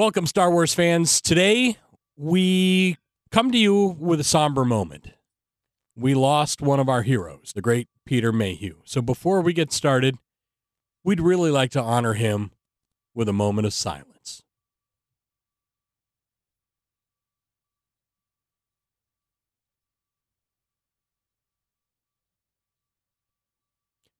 Welcome, 0.00 0.24
Star 0.24 0.50
Wars 0.50 0.72
fans. 0.72 1.20
Today, 1.20 1.76
we 2.16 2.96
come 3.30 3.52
to 3.52 3.58
you 3.58 3.98
with 4.00 4.18
a 4.18 4.24
somber 4.24 4.64
moment. 4.64 5.08
We 5.94 6.14
lost 6.14 6.62
one 6.62 6.80
of 6.80 6.88
our 6.88 7.02
heroes, 7.02 7.52
the 7.54 7.60
great 7.60 7.86
Peter 8.06 8.32
Mayhew. 8.32 8.76
So, 8.86 9.02
before 9.02 9.42
we 9.42 9.52
get 9.52 9.74
started, 9.74 10.16
we'd 11.04 11.20
really 11.20 11.50
like 11.50 11.70
to 11.72 11.82
honor 11.82 12.14
him 12.14 12.50
with 13.14 13.28
a 13.28 13.34
moment 13.34 13.66
of 13.66 13.74
silence. 13.74 14.42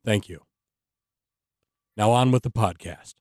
Thank 0.04 0.28
you. 0.28 0.42
Now, 1.96 2.10
on 2.10 2.32
with 2.32 2.42
the 2.42 2.50
podcast. 2.50 3.14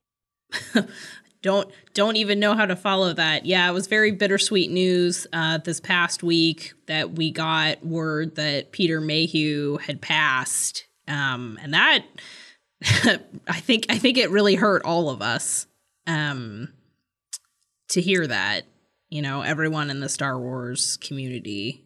don't 1.42 1.70
don't 1.94 2.16
even 2.16 2.38
know 2.38 2.54
how 2.54 2.66
to 2.66 2.76
follow 2.76 3.12
that. 3.14 3.46
Yeah, 3.46 3.68
it 3.68 3.72
was 3.72 3.86
very 3.86 4.10
bittersweet 4.10 4.70
news 4.70 5.26
uh, 5.32 5.58
this 5.58 5.80
past 5.80 6.22
week 6.22 6.74
that 6.86 7.12
we 7.12 7.30
got 7.30 7.84
word 7.84 8.36
that 8.36 8.72
Peter 8.72 9.00
Mayhew 9.00 9.78
had 9.78 10.00
passed, 10.00 10.86
um, 11.08 11.58
and 11.62 11.74
that 11.74 12.04
I 12.84 13.60
think 13.60 13.86
I 13.88 13.98
think 13.98 14.18
it 14.18 14.30
really 14.30 14.54
hurt 14.54 14.82
all 14.84 15.08
of 15.10 15.22
us 15.22 15.66
um, 16.06 16.68
to 17.88 18.00
hear 18.00 18.26
that. 18.26 18.64
You 19.08 19.22
know, 19.22 19.42
everyone 19.42 19.90
in 19.90 20.00
the 20.00 20.08
Star 20.08 20.38
Wars 20.38 20.96
community. 20.98 21.84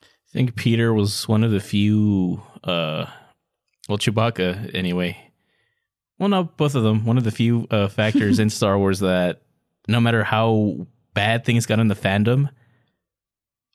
I 0.00 0.32
think 0.32 0.56
Peter 0.56 0.94
was 0.94 1.28
one 1.28 1.44
of 1.44 1.50
the 1.50 1.60
few, 1.60 2.42
uh, 2.64 3.04
well, 3.86 3.98
Chewbacca 3.98 4.74
anyway, 4.74 5.31
well, 6.22 6.28
no, 6.28 6.44
both 6.44 6.76
of 6.76 6.84
them. 6.84 7.04
One 7.04 7.18
of 7.18 7.24
the 7.24 7.32
few 7.32 7.66
uh, 7.68 7.88
factors 7.88 8.38
in 8.38 8.48
Star 8.48 8.78
Wars 8.78 9.00
that 9.00 9.42
no 9.88 10.00
matter 10.00 10.22
how 10.22 10.86
bad 11.14 11.44
things 11.44 11.66
got 11.66 11.80
in 11.80 11.88
the 11.88 11.96
fandom, 11.96 12.48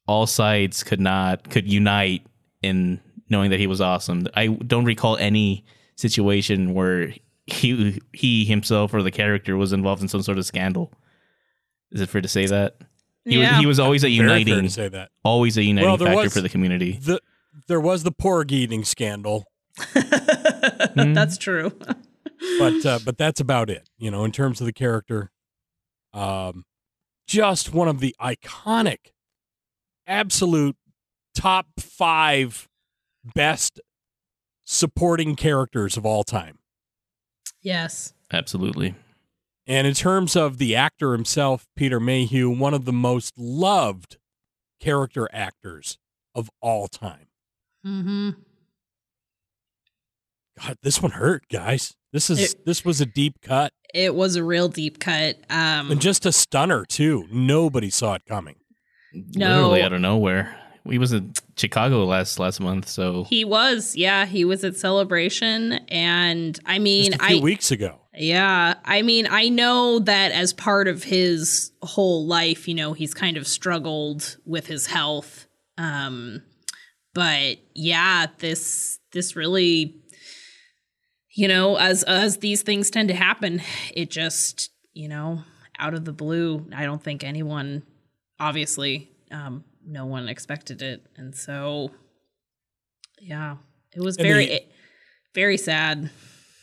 all 0.07 0.25
sides 0.25 0.81
could 0.81 1.01
not 1.01 1.49
could 1.49 1.69
unite 1.69 2.25
in 2.61 3.01
knowing 3.29 3.49
that 3.49 3.59
he 3.59 3.67
was 3.67 3.81
awesome. 3.81 4.29
I 4.33 4.47
don't 4.47 4.85
recall 4.85 5.17
any 5.17 5.65
situation 5.97 6.73
where 6.73 7.13
he 7.47 8.01
he 8.13 8.45
himself 8.45 8.93
or 8.93 9.03
the 9.03 9.11
character 9.11 9.57
was 9.57 9.73
involved 9.73 10.01
in 10.01 10.07
some 10.07 10.21
sort 10.21 10.37
of 10.37 10.45
scandal. 10.45 10.93
Is 11.91 11.99
it 11.99 12.07
fair 12.07 12.21
to 12.21 12.29
say 12.29 12.45
that? 12.45 12.77
He 13.25 13.41
yeah. 13.41 13.51
was 13.51 13.59
he 13.59 13.65
was 13.65 13.79
always 13.81 14.05
a 14.05 14.07
Very 14.07 14.25
fair 14.29 14.37
uniting 14.37 14.63
to 14.63 14.69
say 14.69 14.87
that. 14.87 15.09
always 15.25 15.57
a 15.57 15.63
uniting 15.63 15.89
Well, 15.89 15.97
factor 15.97 16.15
was- 16.15 16.33
for 16.33 16.39
the 16.39 16.47
community. 16.47 16.93
The, 16.93 17.19
there 17.67 17.81
was 17.81 18.03
the 18.03 18.13
porg 18.13 18.53
eating 18.53 18.85
scandal, 18.85 19.43
That's 20.95 21.37
true. 21.37 21.71
but 22.59 22.85
uh, 22.85 22.99
but 23.03 23.17
that's 23.17 23.39
about 23.39 23.69
it. 23.69 23.89
You 23.97 24.11
know, 24.11 24.23
in 24.23 24.31
terms 24.31 24.59
of 24.59 24.65
the 24.65 24.73
character, 24.73 25.31
um, 26.13 26.65
just 27.27 27.73
one 27.73 27.87
of 27.87 27.99
the 27.99 28.15
iconic, 28.21 29.11
absolute 30.05 30.75
top 31.35 31.67
five 31.79 32.67
best 33.35 33.79
supporting 34.65 35.35
characters 35.35 35.97
of 35.97 36.05
all 36.05 36.23
time. 36.23 36.59
yes. 37.61 38.13
Absolutely. 38.31 38.93
And 39.65 39.85
in 39.85 39.93
terms 39.93 40.35
of 40.35 40.57
the 40.57 40.75
actor 40.75 41.11
himself, 41.11 41.65
Peter 41.75 41.99
Mayhew, 41.99 42.49
one 42.49 42.73
of 42.73 42.85
the 42.85 42.93
most 42.93 43.37
loved 43.37 44.17
character 44.79 45.27
actors 45.33 45.97
of 46.33 46.49
all 46.61 46.87
time. 46.87 47.27
Mm-hmm. 47.85 48.29
God, 50.61 50.77
this 50.81 51.01
one 51.01 51.11
hurt, 51.11 51.47
guys. 51.49 51.95
This 52.17 52.31
is 52.31 52.39
It- 52.53 52.65
this 52.65 52.83
was 52.83 52.99
a 52.99 53.05
deep 53.05 53.41
cut 53.43 53.71
It 53.93 54.15
was 54.15 54.35
a 54.35 54.43
real 54.43 54.69
deep 54.69 54.97
cut. 54.99 55.37
Um, 55.51 55.91
and 55.91 56.01
just 56.01 56.25
a 56.25 56.31
stunner 56.31 56.83
too. 56.83 57.25
Nobody 57.31 57.91
saw 57.91 58.15
it 58.15 58.23
coming. 58.27 58.55
No. 59.13 59.47
Literally 59.67 59.81
out 59.83 59.93
of 59.93 60.01
nowhere. 60.01 60.59
He 60.89 60.97
was 60.97 61.13
in 61.13 61.33
Chicago 61.55 62.03
last 62.05 62.39
last 62.39 62.59
month, 62.59 62.87
so 62.89 63.25
He 63.25 63.45
was, 63.45 63.95
yeah, 63.95 64.25
he 64.25 64.45
was 64.45 64.63
at 64.63 64.75
Celebration, 64.77 65.73
and 65.89 66.59
I 66.65 66.79
mean, 66.79 67.11
Just 67.11 67.21
a 67.21 67.25
few 67.27 67.37
I 67.37 67.41
weeks 67.41 67.69
ago. 67.71 67.99
yeah, 68.17 68.73
I 68.83 69.03
mean, 69.03 69.27
I 69.29 69.49
know 69.49 69.99
that 69.99 70.31
as 70.31 70.53
part 70.53 70.87
of 70.87 71.03
his 71.03 71.71
whole 71.83 72.25
life, 72.25 72.67
you 72.67 72.73
know, 72.73 72.93
he's 72.93 73.13
kind 73.13 73.37
of 73.37 73.45
struggled 73.47 74.37
with 74.45 74.65
his 74.67 74.87
health, 74.87 75.45
um, 75.77 76.41
but 77.13 77.57
yeah, 77.75 78.25
this 78.39 78.97
this 79.13 79.35
really, 79.35 79.95
you 81.37 81.47
know, 81.47 81.75
as 81.77 82.01
as 82.03 82.37
these 82.37 82.63
things 82.63 82.89
tend 82.89 83.09
to 83.09 83.15
happen, 83.15 83.61
it 83.93 84.09
just 84.09 84.71
you 84.93 85.07
know, 85.07 85.43
out 85.77 85.93
of 85.93 86.03
the 86.03 86.11
blue, 86.11 86.65
I 86.75 86.83
don't 86.83 87.01
think 87.01 87.23
anyone, 87.23 87.83
obviously, 88.39 89.11
um, 89.29 89.63
no 89.85 90.07
one 90.07 90.27
expected 90.27 90.81
it, 90.81 91.05
and 91.15 91.35
so 91.35 91.91
yeah, 93.21 93.57
it 93.95 94.01
was 94.01 94.17
very 94.17 94.47
the- 94.47 94.65
very 95.35 95.57
sad. 95.57 96.09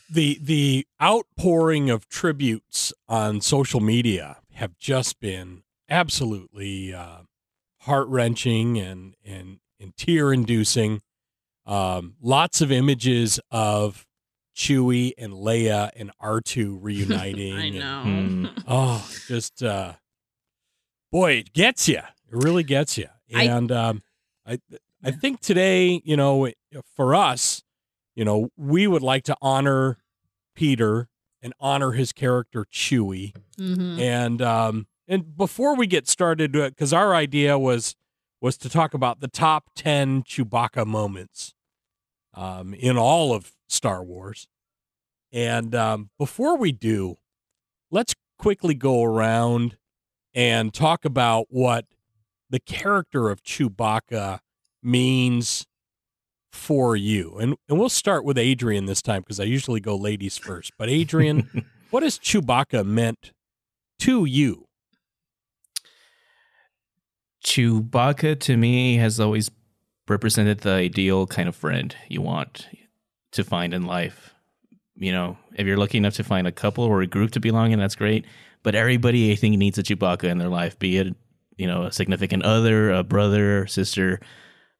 The 0.09 0.37
the 0.41 0.85
outpouring 1.01 1.89
of 1.89 2.09
tributes 2.09 2.91
on 3.07 3.39
social 3.39 3.79
media 3.79 4.37
have 4.55 4.77
just 4.77 5.21
been 5.21 5.63
absolutely 5.89 6.93
uh, 6.93 7.19
heart 7.81 8.09
wrenching 8.09 8.77
and 8.77 9.15
and 9.23 9.59
and 9.79 9.95
tear 9.95 10.33
inducing. 10.33 11.01
Um, 11.65 12.15
lots 12.21 12.59
of 12.59 12.71
images 12.71 13.39
of 13.49 14.05
Chewie 14.55 15.13
and 15.17 15.33
Leia 15.33 15.91
and 15.95 16.11
R 16.19 16.41
two 16.41 16.77
reuniting. 16.81 17.53
I 17.53 17.65
and- 17.65 17.75
know. 17.79 18.01
Hmm. 18.03 18.45
Oh, 18.67 19.09
just 19.27 19.61
uh 19.63 19.93
boy, 21.11 21.33
it 21.33 21.53
gets 21.53 21.87
you. 21.87 21.97
It 21.97 22.03
really 22.31 22.63
gets 22.63 22.97
you. 22.97 23.07
I- 23.33 23.43
And 23.43 23.71
um 23.71 24.01
I 24.45 24.59
I 25.03 25.11
think 25.11 25.39
today, 25.41 26.01
you 26.03 26.17
know, 26.17 26.49
for 26.95 27.13
us, 27.13 27.63
you 28.15 28.25
know, 28.25 28.49
we 28.57 28.87
would 28.87 29.03
like 29.03 29.23
to 29.25 29.37
honor 29.41 29.97
Peter 30.55 31.09
and 31.41 31.53
honor 31.59 31.91
his 31.91 32.11
character 32.11 32.65
Chewie. 32.71 33.33
Mhm. 33.59 33.99
And 33.99 34.41
um 34.41 34.87
and 35.07 35.35
before 35.37 35.75
we 35.75 35.85
get 35.85 36.07
started 36.07 36.53
cuz 36.77 36.91
our 36.93 37.13
idea 37.13 37.59
was 37.59 37.95
was 38.41 38.57
to 38.57 38.69
talk 38.69 38.93
about 38.93 39.19
the 39.19 39.27
top 39.27 39.69
10 39.75 40.23
Chewbacca 40.23 40.85
moments 40.87 41.53
um 42.33 42.73
in 42.73 42.97
all 42.97 43.33
of 43.33 43.51
Star 43.67 44.03
Wars. 44.03 44.47
And 45.31 45.73
um 45.75 46.09
before 46.17 46.57
we 46.57 46.71
do, 46.71 47.15
let's 47.91 48.13
quickly 48.37 48.73
go 48.73 49.03
around 49.03 49.77
and 50.33 50.73
talk 50.73 51.05
about 51.05 51.47
what 51.49 51.85
the 52.49 52.59
character 52.59 53.29
of 53.29 53.43
Chewbacca 53.43 54.39
means 54.83 55.65
for 56.51 56.95
you. 56.95 57.37
And 57.37 57.55
and 57.67 57.79
we'll 57.79 57.89
start 57.89 58.23
with 58.23 58.37
Adrian 58.37 58.85
this 58.85 59.01
time 59.01 59.21
because 59.21 59.39
I 59.39 59.43
usually 59.43 59.79
go 59.79 59.95
ladies 59.95 60.37
first. 60.37 60.71
But 60.77 60.89
Adrian, 60.89 61.65
what 61.89 62.03
has 62.03 62.17
Chewbacca 62.17 62.85
meant 62.85 63.31
to 63.99 64.25
you? 64.25 64.65
Chewbacca 67.45 68.39
to 68.39 68.57
me 68.57 68.97
has 68.97 69.19
always 69.19 69.51
represented 70.07 70.59
the 70.59 70.71
ideal 70.71 71.27
kind 71.27 71.47
of 71.47 71.55
friend 71.55 71.95
you 72.09 72.21
want 72.21 72.67
to 73.35 73.43
find 73.43 73.73
in 73.73 73.85
life. 73.85 74.33
You 74.95 75.11
know, 75.11 75.37
if 75.55 75.67
you're 75.67 75.77
lucky 75.77 75.97
enough 75.97 76.15
to 76.15 76.23
find 76.23 76.47
a 76.47 76.51
couple 76.51 76.83
or 76.83 77.01
a 77.01 77.07
group 77.07 77.31
to 77.31 77.39
belong 77.39 77.71
in, 77.71 77.79
that's 77.79 77.95
great. 77.95 78.25
But 78.63 78.75
everybody, 78.75 79.31
I 79.31 79.35
think, 79.35 79.57
needs 79.57 79.77
a 79.77 79.83
Chewbacca 79.83 80.23
in 80.23 80.37
their 80.37 80.49
life, 80.49 80.79
be 80.79 80.97
it, 80.97 81.15
you 81.57 81.67
know, 81.67 81.83
a 81.83 81.91
significant 81.91 82.43
other, 82.43 82.91
a 82.91 83.03
brother, 83.03 83.67
sister, 83.67 84.19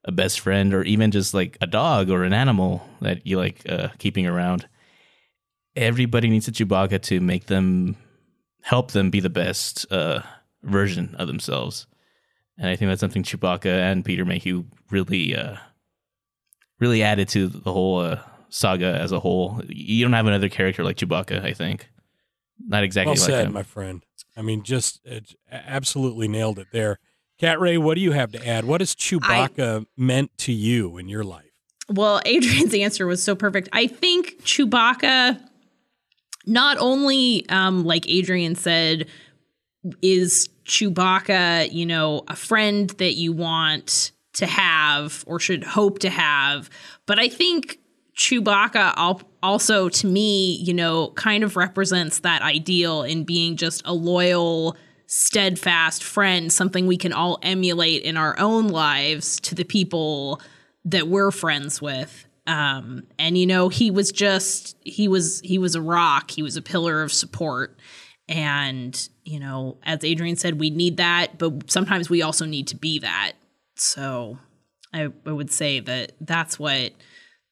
a 0.03 0.11
best 0.11 0.39
friend, 0.39 0.73
or 0.73 0.83
even 0.83 1.11
just 1.11 1.33
like 1.33 1.57
a 1.61 1.67
dog 1.67 2.09
or 2.09 2.23
an 2.23 2.33
animal 2.33 2.87
that 3.01 3.27
you 3.27 3.37
like 3.37 3.61
uh, 3.69 3.89
keeping 3.97 4.25
around. 4.25 4.67
Everybody 5.75 6.29
needs 6.29 6.47
a 6.47 6.51
Chewbacca 6.51 7.01
to 7.03 7.19
make 7.19 7.47
them, 7.47 7.97
help 8.61 8.91
them 8.91 9.09
be 9.09 9.19
the 9.19 9.29
best 9.29 9.85
uh, 9.91 10.21
version 10.63 11.15
of 11.19 11.27
themselves 11.27 11.87
and 12.57 12.69
I 12.69 12.75
think 12.75 12.89
that's 12.89 13.01
something 13.01 13.23
Chewbacca 13.23 13.65
and 13.65 14.05
Peter 14.05 14.25
Mayhew 14.25 14.65
really, 14.89 15.35
uh, 15.35 15.57
really 16.79 17.03
added 17.03 17.27
to 17.29 17.47
the 17.47 17.71
whole 17.71 17.99
uh, 17.99 18.19
saga 18.55 18.97
as 18.99 19.11
a 19.11 19.19
whole. 19.19 19.61
You 19.67 20.05
don't 20.05 20.13
have 20.13 20.27
another 20.27 20.49
character 20.49 20.83
like 20.83 20.95
Chewbacca, 20.95 21.43
I 21.43 21.53
think. 21.53 21.89
Not 22.65 22.83
exactly 22.83 23.11
well 23.11 23.21
like 23.21 23.29
said, 23.29 23.47
him. 23.47 23.53
my 23.53 23.63
friend. 23.63 24.03
I 24.37 24.41
mean, 24.41 24.63
just 24.63 25.01
uh, 25.09 25.19
absolutely 25.51 26.29
nailed 26.29 26.57
it 26.59 26.67
there. 26.71 26.99
Cat 27.37 27.59
Ray, 27.59 27.77
what 27.77 27.95
do 27.95 28.01
you 28.01 28.13
have 28.13 28.31
to 28.31 28.47
add? 28.47 28.63
What 28.63 28.79
has 28.79 28.95
Chewbacca 28.95 29.85
meant 29.97 30.37
to 30.39 30.53
you 30.53 30.97
in 30.97 31.09
your 31.09 31.25
life? 31.25 31.51
Well, 31.89 32.21
Adrian's 32.25 32.73
answer 32.79 33.05
was 33.05 33.21
so 33.21 33.35
perfect. 33.35 33.67
I 33.73 33.87
think 33.87 34.41
Chewbacca, 34.43 35.37
not 36.45 36.77
only, 36.79 37.45
um, 37.49 37.83
like 37.83 38.07
Adrian 38.07 38.55
said, 38.55 39.07
is 40.01 40.47
Chewbacca, 40.63 41.73
you 41.73 41.85
know, 41.85 42.23
a 42.29 42.37
friend 42.37 42.89
that 42.91 43.15
you 43.15 43.33
want 43.33 44.13
to 44.35 44.45
have 44.45 45.25
or 45.27 45.41
should 45.41 45.65
hope 45.65 45.99
to 45.99 46.09
have, 46.09 46.69
but 47.05 47.19
I 47.19 47.27
think 47.27 47.79
Chewbacca 48.15 49.23
also 49.43 49.89
to 49.89 50.07
me, 50.07 50.55
you 50.57 50.73
know, 50.73 51.09
kind 51.09 51.43
of 51.43 51.55
represents 51.55 52.19
that 52.19 52.41
ideal 52.41 53.03
in 53.03 53.25
being 53.25 53.57
just 53.57 53.81
a 53.85 53.93
loyal, 53.93 54.77
steadfast 55.07 56.03
friend, 56.03 56.51
something 56.51 56.87
we 56.87 56.97
can 56.97 57.11
all 57.11 57.37
emulate 57.41 58.03
in 58.03 58.15
our 58.15 58.37
own 58.39 58.69
lives 58.69 59.39
to 59.41 59.55
the 59.55 59.65
people 59.65 60.41
that 60.85 61.07
we're 61.07 61.31
friends 61.31 61.81
with. 61.81 62.25
Um, 62.47 63.03
and 63.17 63.37
you 63.37 63.47
know, 63.47 63.69
he 63.69 63.91
was 63.91 64.11
just 64.11 64.77
he 64.81 65.07
was 65.07 65.41
he 65.41 65.57
was 65.57 65.75
a 65.75 65.81
rock. 65.81 66.31
He 66.31 66.43
was 66.43 66.55
a 66.55 66.61
pillar 66.61 67.01
of 67.01 67.11
support. 67.11 67.77
And 68.29 69.09
you 69.23 69.39
know, 69.39 69.77
as 69.83 70.03
Adrian 70.03 70.35
said, 70.35 70.59
we 70.59 70.69
need 70.69 70.97
that, 70.97 71.37
but 71.37 71.69
sometimes 71.69 72.09
we 72.09 72.21
also 72.21 72.45
need 72.45 72.67
to 72.67 72.75
be 72.75 72.99
that. 72.99 73.33
So 73.75 74.37
I, 74.93 75.09
I 75.25 75.31
would 75.31 75.51
say 75.51 75.79
that 75.81 76.13
that's 76.21 76.57
what 76.57 76.93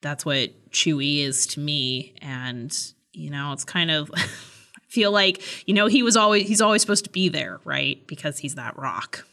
that's 0.03 0.23
what 0.25 0.51
Chewie 0.69 1.23
is 1.23 1.47
to 1.47 1.59
me, 1.59 2.13
and 2.21 2.71
you 3.13 3.31
know, 3.31 3.53
it's 3.53 3.65
kind 3.65 3.89
of. 3.89 4.11
I 4.15 4.95
feel 4.95 5.11
like 5.11 5.41
you 5.67 5.73
know 5.73 5.87
he 5.87 6.03
was 6.03 6.15
always 6.15 6.47
he's 6.47 6.61
always 6.61 6.83
supposed 6.83 7.05
to 7.05 7.09
be 7.09 7.27
there, 7.27 7.59
right? 7.65 8.05
Because 8.05 8.37
he's 8.37 8.53
that 8.53 8.77
rock. 8.77 9.25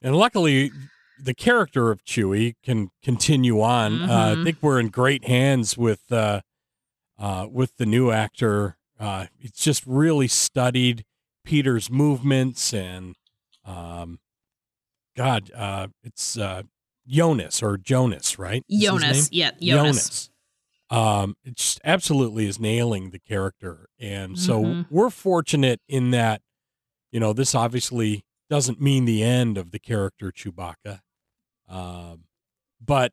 And 0.00 0.16
luckily, 0.16 0.70
the 1.22 1.34
character 1.34 1.90
of 1.90 2.02
Chewie 2.06 2.54
can 2.64 2.90
continue 3.02 3.60
on. 3.60 3.98
Mm-hmm. 3.98 4.10
Uh, 4.10 4.40
I 4.40 4.44
think 4.44 4.56
we're 4.62 4.80
in 4.80 4.88
great 4.88 5.26
hands 5.26 5.76
with 5.76 6.10
uh, 6.10 6.40
uh, 7.18 7.48
with 7.50 7.76
the 7.76 7.84
new 7.84 8.10
actor. 8.10 8.78
Uh, 8.98 9.26
it's 9.38 9.62
just 9.62 9.84
really 9.86 10.28
studied 10.28 11.04
Peter's 11.44 11.90
movements 11.90 12.72
and 12.72 13.16
um, 13.66 14.20
God, 15.16 15.50
uh, 15.54 15.88
it's 16.02 16.38
uh, 16.38 16.62
Jonas 17.10 17.62
or 17.62 17.76
Jonas, 17.76 18.38
right? 18.38 18.64
Jonas, 18.70 19.28
yeah, 19.32 19.50
Jonas. 19.60 19.60
Jonas. 19.60 20.30
Um, 20.90 21.36
it 21.44 21.56
just 21.56 21.80
absolutely 21.84 22.46
is 22.46 22.58
nailing 22.58 23.10
the 23.10 23.18
character, 23.18 23.88
and 24.00 24.38
so 24.38 24.62
mm-hmm. 24.62 24.94
we're 24.94 25.10
fortunate 25.10 25.80
in 25.88 26.10
that, 26.10 26.42
you 27.12 27.20
know, 27.20 27.32
this 27.32 27.54
obviously 27.54 28.24
doesn't 28.48 28.80
mean 28.80 29.04
the 29.04 29.22
end 29.22 29.56
of 29.56 29.70
the 29.70 29.78
character 29.78 30.32
Chewbacca, 30.32 31.00
um, 31.68 32.24
but 32.84 33.12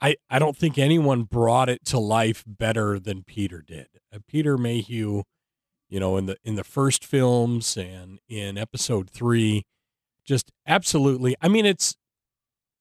I 0.00 0.16
I 0.30 0.38
don't 0.38 0.56
think 0.56 0.78
anyone 0.78 1.24
brought 1.24 1.68
it 1.68 1.84
to 1.86 1.98
life 1.98 2.44
better 2.46 2.98
than 2.98 3.24
Peter 3.24 3.62
did. 3.62 3.88
Uh, 4.12 4.18
Peter 4.26 4.56
Mayhew, 4.56 5.22
you 5.88 6.00
know, 6.00 6.16
in 6.16 6.26
the 6.26 6.36
in 6.44 6.56
the 6.56 6.64
first 6.64 7.04
films 7.04 7.76
and 7.76 8.18
in 8.28 8.56
Episode 8.56 9.10
three, 9.10 9.64
just 10.24 10.50
absolutely. 10.66 11.36
I 11.42 11.48
mean, 11.48 11.66
it's 11.66 11.94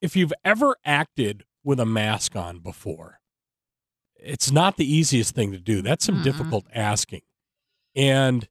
if 0.01 0.15
you've 0.15 0.33
ever 0.43 0.75
acted 0.83 1.43
with 1.63 1.79
a 1.79 1.85
mask 1.85 2.35
on 2.35 2.59
before, 2.59 3.19
it's 4.15 4.51
not 4.51 4.77
the 4.77 4.91
easiest 4.91 5.33
thing 5.33 5.51
to 5.51 5.59
do. 5.59 5.81
That's 5.81 6.05
some 6.05 6.15
mm-hmm. 6.15 6.23
difficult 6.23 6.65
asking. 6.73 7.21
And 7.95 8.47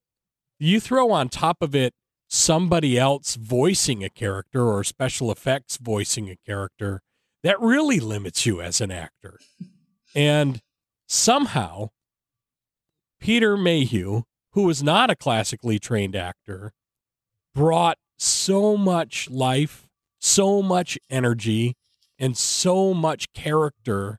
you 0.58 0.80
throw 0.80 1.10
on 1.10 1.28
top 1.28 1.58
of 1.60 1.74
it 1.74 1.94
somebody 2.28 2.96
else 2.96 3.34
voicing 3.34 4.04
a 4.04 4.08
character 4.08 4.68
or 4.68 4.84
special 4.84 5.32
effects 5.32 5.76
voicing 5.76 6.30
a 6.30 6.36
character, 6.46 7.02
that 7.42 7.60
really 7.60 7.98
limits 7.98 8.46
you 8.46 8.60
as 8.60 8.80
an 8.80 8.92
actor. 8.92 9.40
And 10.14 10.60
somehow, 11.08 11.88
Peter 13.18 13.56
Mayhew, 13.56 14.22
who 14.52 14.70
is 14.70 14.82
not 14.82 15.10
a 15.10 15.16
classically 15.16 15.78
trained 15.78 16.14
actor, 16.14 16.72
brought 17.54 17.98
so 18.16 18.76
much 18.76 19.28
life 19.28 19.88
so 20.20 20.62
much 20.62 20.98
energy 21.08 21.74
and 22.18 22.36
so 22.36 22.94
much 22.94 23.32
character 23.32 24.18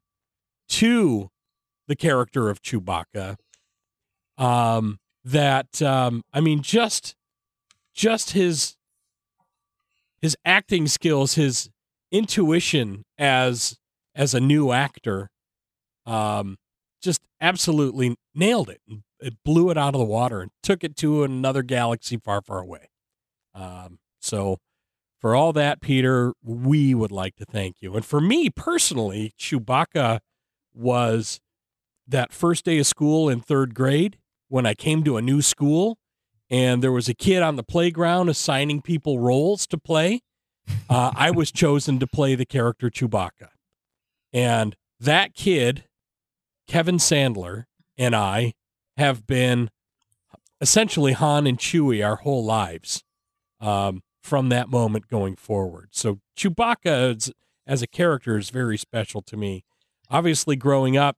to 0.68 1.30
the 1.88 1.96
character 1.96 2.50
of 2.50 2.62
Chewbacca 2.62 3.36
um, 4.38 4.98
that 5.24 5.82
um, 5.82 6.24
I 6.34 6.42
mean 6.42 6.62
just 6.62 7.16
just 7.94 8.32
his 8.32 8.76
his 10.22 10.36
acting 10.46 10.88
skills, 10.88 11.36
his 11.36 11.70
intuition 12.12 13.04
as 13.18 13.78
as 14.16 14.34
a 14.34 14.40
new 14.40 14.72
actor, 14.72 15.30
um, 16.06 16.58
just 17.02 17.22
absolutely 17.40 18.16
nailed 18.36 18.70
it. 18.70 18.82
It 19.20 19.36
blew 19.46 19.70
it 19.70 19.78
out 19.78 19.94
of 19.96 20.00
the 20.00 20.06
water 20.06 20.42
and 20.42 20.52
took 20.64 20.84
it 20.84 20.96
to 20.98 21.24
another 21.24 21.64
galaxy 21.64 22.18
far, 22.18 22.42
far 22.42 22.60
away. 22.60 22.90
Um, 23.54 24.00
so 24.20 24.58
for 25.22 25.36
all 25.36 25.54
that, 25.54 25.82
Peter, 25.82 26.34
we 26.44 26.96
would 26.96 27.12
like 27.12 27.36
to 27.36 27.46
thank 27.46 27.78
you. 27.80 27.96
And 27.96 28.04
for 28.04 28.20
me 28.20 28.50
personally, 28.50 29.34
Chewbacca 29.40 30.20
was 30.74 31.40
that 32.08 32.34
first 32.34 32.66
day 32.66 32.80
of 32.80 32.88
school 32.88 33.30
in 33.30 33.40
third 33.40 33.76
grade 33.76 34.18
when 34.50 34.66
I 34.66 34.74
came 34.74 35.04
to 35.04 35.18
a 35.18 35.22
new 35.22 35.44
school 35.44 36.00
and 36.50 36.84
there 36.84 36.92
was 36.92 37.08
a 37.08 37.14
kid 37.14 37.44
on 37.44 37.56
the 37.56 37.64
playground 37.64 38.30
assigning 38.30 38.82
people 38.82 39.20
roles 39.20 39.68
to 39.68 39.78
play. 39.78 40.22
Uh, 40.90 41.12
I 41.16 41.30
was 41.30 41.52
chosen 41.54 42.00
to 42.00 42.08
play 42.08 42.34
the 42.34 42.46
character 42.46 42.90
Chewbacca. 42.90 43.50
And 44.34 44.76
that 45.00 45.36
kid, 45.36 45.86
Kevin 46.68 46.98
Sandler, 46.98 47.66
and 47.96 48.16
I 48.16 48.54
have 48.98 49.28
been 49.28 49.70
essentially 50.60 51.14
Han 51.14 51.46
and 51.46 51.60
Chewie 51.60 52.06
our 52.06 52.18
whole 52.18 52.44
lives. 52.44 53.04
Um, 53.60 54.02
from 54.22 54.50
that 54.50 54.70
moment 54.70 55.08
going 55.08 55.36
forward. 55.36 55.90
So 55.92 56.20
Chewbacca 56.38 57.32
as 57.68 57.82
a 57.82 57.88
character 57.88 58.38
is 58.38 58.50
very 58.50 58.78
special 58.78 59.22
to 59.24 59.38
me. 59.38 59.64
Obviously, 60.10 60.56
growing 60.56 60.98
up, 60.98 61.18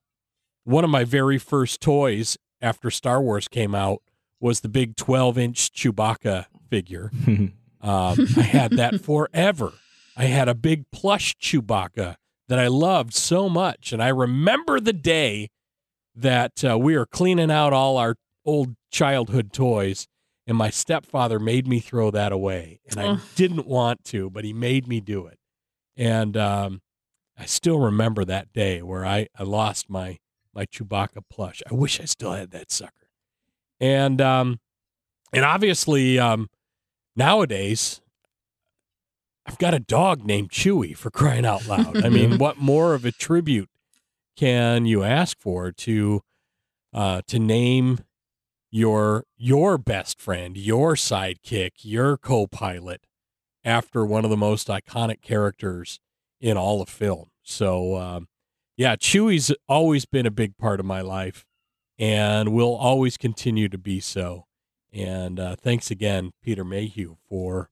one 0.64 0.84
of 0.84 0.90
my 0.90 1.04
very 1.04 1.38
first 1.38 1.80
toys 1.80 2.38
after 2.60 2.90
Star 2.90 3.20
Wars 3.20 3.48
came 3.48 3.74
out 3.74 4.02
was 4.40 4.60
the 4.60 4.68
big 4.68 4.96
12 4.96 5.38
inch 5.38 5.72
Chewbacca 5.72 6.46
figure. 6.68 7.10
um, 7.26 7.52
I 7.82 8.42
had 8.42 8.72
that 8.72 9.00
forever. 9.02 9.72
I 10.16 10.24
had 10.24 10.48
a 10.48 10.54
big 10.54 10.90
plush 10.90 11.34
Chewbacca 11.36 12.16
that 12.48 12.58
I 12.58 12.68
loved 12.68 13.14
so 13.14 13.48
much. 13.48 13.92
And 13.92 14.02
I 14.02 14.08
remember 14.08 14.80
the 14.80 14.92
day 14.92 15.50
that 16.14 16.64
uh, 16.64 16.78
we 16.78 16.96
were 16.96 17.06
cleaning 17.06 17.50
out 17.50 17.72
all 17.72 17.96
our 17.96 18.16
old 18.44 18.76
childhood 18.90 19.52
toys 19.52 20.06
and 20.46 20.56
my 20.56 20.70
stepfather 20.70 21.38
made 21.38 21.66
me 21.66 21.80
throw 21.80 22.10
that 22.10 22.32
away 22.32 22.80
and 22.88 23.00
i 23.00 23.18
didn't 23.34 23.66
want 23.66 24.04
to 24.04 24.30
but 24.30 24.44
he 24.44 24.52
made 24.52 24.86
me 24.86 25.00
do 25.00 25.26
it. 25.26 25.38
And 25.96 26.36
um, 26.36 26.82
i 27.38 27.44
still 27.46 27.78
remember 27.78 28.24
that 28.24 28.52
day 28.52 28.82
where 28.82 29.04
i, 29.04 29.28
I 29.38 29.42
lost 29.42 29.88
my 29.88 30.18
my 30.54 30.66
chewbacca 30.66 31.22
plush. 31.28 31.62
I 31.70 31.74
wish 31.74 32.00
i 32.00 32.04
still 32.04 32.32
had 32.32 32.50
that 32.52 32.70
sucker. 32.70 33.08
And 33.80 34.20
um, 34.20 34.60
and 35.32 35.44
obviously 35.44 36.18
um, 36.18 36.48
nowadays 37.16 38.00
i've 39.46 39.58
got 39.58 39.74
a 39.74 39.80
dog 39.80 40.24
named 40.24 40.50
chewy 40.50 40.96
for 40.96 41.10
crying 41.10 41.46
out 41.46 41.66
loud. 41.66 42.04
I 42.04 42.08
mean 42.08 42.38
what 42.38 42.58
more 42.58 42.94
of 42.94 43.04
a 43.04 43.12
tribute 43.12 43.68
can 44.36 44.84
you 44.86 45.02
ask 45.02 45.38
for 45.40 45.70
to 45.70 46.22
uh, 46.92 47.22
to 47.26 47.38
name 47.38 47.98
your 48.74 49.22
your 49.36 49.78
best 49.78 50.20
friend, 50.20 50.56
your 50.56 50.96
sidekick, 50.96 51.70
your 51.82 52.16
co-pilot 52.16 53.06
after 53.64 54.04
one 54.04 54.24
of 54.24 54.32
the 54.32 54.36
most 54.36 54.66
iconic 54.66 55.22
characters 55.22 56.00
in 56.40 56.56
all 56.56 56.82
of 56.82 56.88
film. 56.88 57.28
So 57.44 57.94
um, 57.94 58.26
yeah, 58.76 58.96
Chewie's 58.96 59.52
always 59.68 60.06
been 60.06 60.26
a 60.26 60.30
big 60.32 60.58
part 60.58 60.80
of 60.80 60.86
my 60.86 61.02
life 61.02 61.44
and 62.00 62.48
will 62.48 62.74
always 62.74 63.16
continue 63.16 63.68
to 63.68 63.78
be 63.78 64.00
so. 64.00 64.46
And 64.92 65.38
uh, 65.38 65.54
thanks 65.54 65.92
again, 65.92 66.32
Peter 66.42 66.64
Mayhew, 66.64 67.14
for 67.28 67.70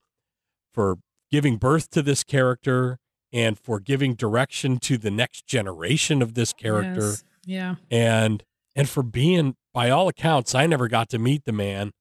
for 0.72 0.98
giving 1.32 1.56
birth 1.56 1.90
to 1.90 2.02
this 2.02 2.22
character 2.22 3.00
and 3.32 3.58
for 3.58 3.80
giving 3.80 4.14
direction 4.14 4.78
to 4.78 4.98
the 4.98 5.10
next 5.10 5.48
generation 5.48 6.22
of 6.22 6.34
this 6.34 6.52
character. 6.52 7.08
Yes. 7.08 7.24
Yeah. 7.44 7.74
And 7.90 8.44
and 8.76 8.88
for 8.88 9.02
being 9.02 9.56
by 9.72 9.90
all 9.90 10.08
accounts, 10.08 10.54
I 10.54 10.66
never 10.66 10.88
got 10.88 11.08
to 11.10 11.18
meet 11.18 11.44
the 11.44 11.52
man, 11.52 11.92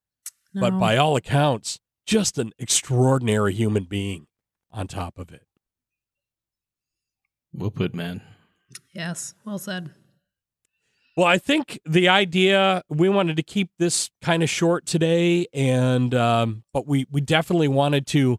no. 0.54 0.62
but 0.62 0.80
by 0.80 0.98
all 0.98 1.16
accounts, 1.16 1.80
just 2.06 2.38
an 2.38 2.51
extraordinary 2.60 3.54
human 3.54 3.86
being 3.86 4.28
on 4.72 4.88
top 4.88 5.18
of 5.18 5.32
it. 5.32 5.44
Well 7.54 7.72
put, 7.72 7.94
man. 7.94 8.22
Yes, 8.94 9.36
well 9.46 9.58
said. 9.58 9.92
Well, 11.18 11.28
I 11.28 11.38
think 11.38 11.80
the 11.86 12.08
idea 12.08 12.84
we 12.90 13.10
wanted 13.10 13.36
to 13.36 13.44
keep 13.44 13.70
this 13.78 14.10
kind 14.22 14.44
of 14.44 14.50
short 14.50 14.86
today, 14.86 15.48
and 15.54 16.16
um, 16.16 16.63
but 16.74 16.88
we 16.88 17.06
we 17.12 17.20
definitely 17.20 17.68
wanted 17.68 18.08
to 18.08 18.38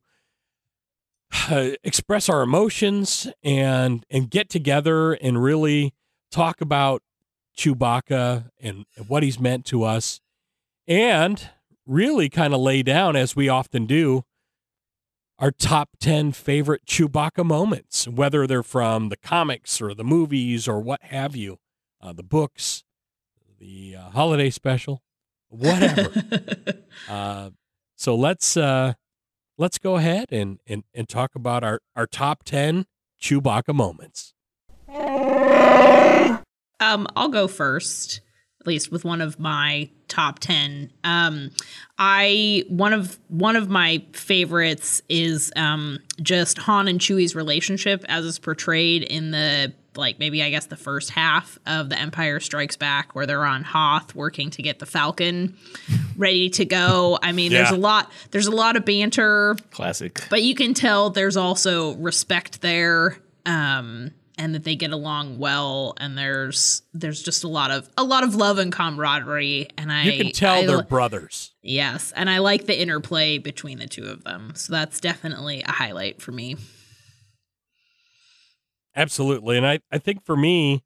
uh, 1.50 1.70
express 1.84 2.28
our 2.30 2.42
emotions 2.42 3.28
and 3.42 4.06
and 4.10 4.30
get 4.30 4.48
together 4.48 5.12
and 5.12 5.42
really 5.42 5.92
talk 6.30 6.62
about 6.62 7.02
Chewbacca 7.56 8.50
and 8.60 8.86
what 9.06 9.22
he's 9.22 9.38
meant 9.40 9.64
to 9.66 9.82
us, 9.84 10.20
and 10.86 11.50
really 11.86 12.28
kind 12.28 12.54
of 12.54 12.60
lay 12.60 12.82
down, 12.82 13.16
as 13.16 13.34
we 13.36 13.48
often 13.48 13.86
do, 13.86 14.24
our 15.38 15.50
top 15.50 15.90
10 16.00 16.32
favorite 16.32 16.86
Chewbacca 16.86 17.44
moments, 17.44 18.06
whether 18.06 18.46
they're 18.46 18.62
from 18.62 19.08
the 19.08 19.16
comics 19.16 19.80
or 19.80 19.94
the 19.94 20.04
movies 20.04 20.68
or 20.68 20.80
what 20.80 21.02
have 21.02 21.34
you. 21.34 21.58
uh, 22.00 22.12
the 22.12 22.22
books, 22.22 22.84
the 23.58 23.96
uh, 23.96 24.10
holiday 24.10 24.50
special, 24.50 25.02
whatever. 25.48 26.12
uh, 27.08 27.50
so 27.96 28.14
let's 28.16 28.56
uh, 28.56 28.94
let's 29.56 29.78
go 29.78 29.96
ahead 29.96 30.26
and, 30.32 30.58
and 30.66 30.82
and 30.94 31.08
talk 31.08 31.34
about 31.34 31.62
our 31.62 31.80
our 31.94 32.06
top 32.06 32.42
ten 32.44 32.86
Chewbacca 33.20 33.74
moments. 33.74 34.34
Um, 36.82 37.06
I'll 37.16 37.28
go 37.28 37.46
first, 37.48 38.20
at 38.60 38.66
least 38.66 38.90
with 38.90 39.04
one 39.04 39.20
of 39.20 39.38
my 39.38 39.88
top 40.08 40.40
ten. 40.40 40.90
Um, 41.04 41.50
I 41.98 42.64
one 42.68 42.92
of 42.92 43.18
one 43.28 43.56
of 43.56 43.68
my 43.68 44.04
favorites 44.12 45.02
is 45.08 45.52
um 45.56 45.98
just 46.20 46.58
Han 46.58 46.88
and 46.88 47.00
Chewie's 47.00 47.34
relationship 47.34 48.04
as 48.08 48.24
is 48.24 48.38
portrayed 48.38 49.02
in 49.04 49.30
the 49.30 49.72
like 49.94 50.18
maybe 50.18 50.42
I 50.42 50.50
guess 50.50 50.66
the 50.66 50.76
first 50.76 51.10
half 51.10 51.58
of 51.66 51.88
the 51.90 51.98
Empire 51.98 52.40
Strikes 52.40 52.76
Back, 52.76 53.14
where 53.14 53.26
they're 53.26 53.44
on 53.44 53.62
Hoth 53.62 54.14
working 54.14 54.50
to 54.50 54.62
get 54.62 54.78
the 54.78 54.86
Falcon 54.86 55.56
ready 56.16 56.48
to 56.50 56.64
go. 56.64 57.18
I 57.22 57.32
mean, 57.32 57.52
there's 57.52 57.70
a 57.70 57.76
lot 57.76 58.10
there's 58.30 58.46
a 58.46 58.52
lot 58.52 58.76
of 58.76 58.84
banter, 58.84 59.56
Classic. 59.70 60.24
but 60.30 60.42
you 60.42 60.54
can 60.54 60.74
tell 60.74 61.10
there's 61.10 61.36
also 61.36 61.94
respect 61.96 62.60
there 62.62 63.18
um 63.46 64.12
and 64.38 64.54
that 64.54 64.64
they 64.64 64.74
get 64.76 64.92
along 64.92 65.38
well 65.38 65.94
and 65.98 66.16
there's 66.16 66.82
there's 66.94 67.22
just 67.22 67.44
a 67.44 67.48
lot 67.48 67.70
of 67.70 67.88
a 67.96 68.04
lot 68.04 68.24
of 68.24 68.34
love 68.34 68.58
and 68.58 68.72
camaraderie 68.72 69.68
and 69.76 69.92
i 69.92 70.04
You 70.04 70.24
can 70.24 70.32
tell 70.32 70.54
I 70.62 70.66
they're 70.66 70.82
brothers. 70.82 71.54
yes 71.62 72.12
and 72.16 72.30
i 72.30 72.38
like 72.38 72.66
the 72.66 72.80
interplay 72.80 73.38
between 73.38 73.78
the 73.78 73.86
two 73.86 74.04
of 74.04 74.24
them 74.24 74.52
so 74.54 74.72
that's 74.72 75.00
definitely 75.00 75.62
a 75.62 75.72
highlight 75.72 76.20
for 76.20 76.32
me 76.32 76.56
Absolutely. 78.94 79.56
And 79.56 79.66
I, 79.66 79.80
I 79.90 79.98
think 79.98 80.24
for 80.24 80.36
me, 80.36 80.82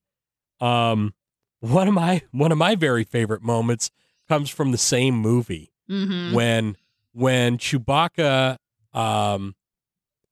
um, 0.60 1.14
one 1.60 1.88
of 1.88 1.94
my 1.94 2.22
one 2.30 2.52
of 2.52 2.58
my 2.58 2.74
very 2.74 3.04
favorite 3.04 3.42
moments 3.42 3.90
comes 4.28 4.50
from 4.50 4.72
the 4.72 4.78
same 4.78 5.16
movie 5.16 5.72
mm-hmm. 5.90 6.34
when 6.34 6.76
when 7.12 7.58
Chewbacca 7.58 8.56
um, 8.92 9.54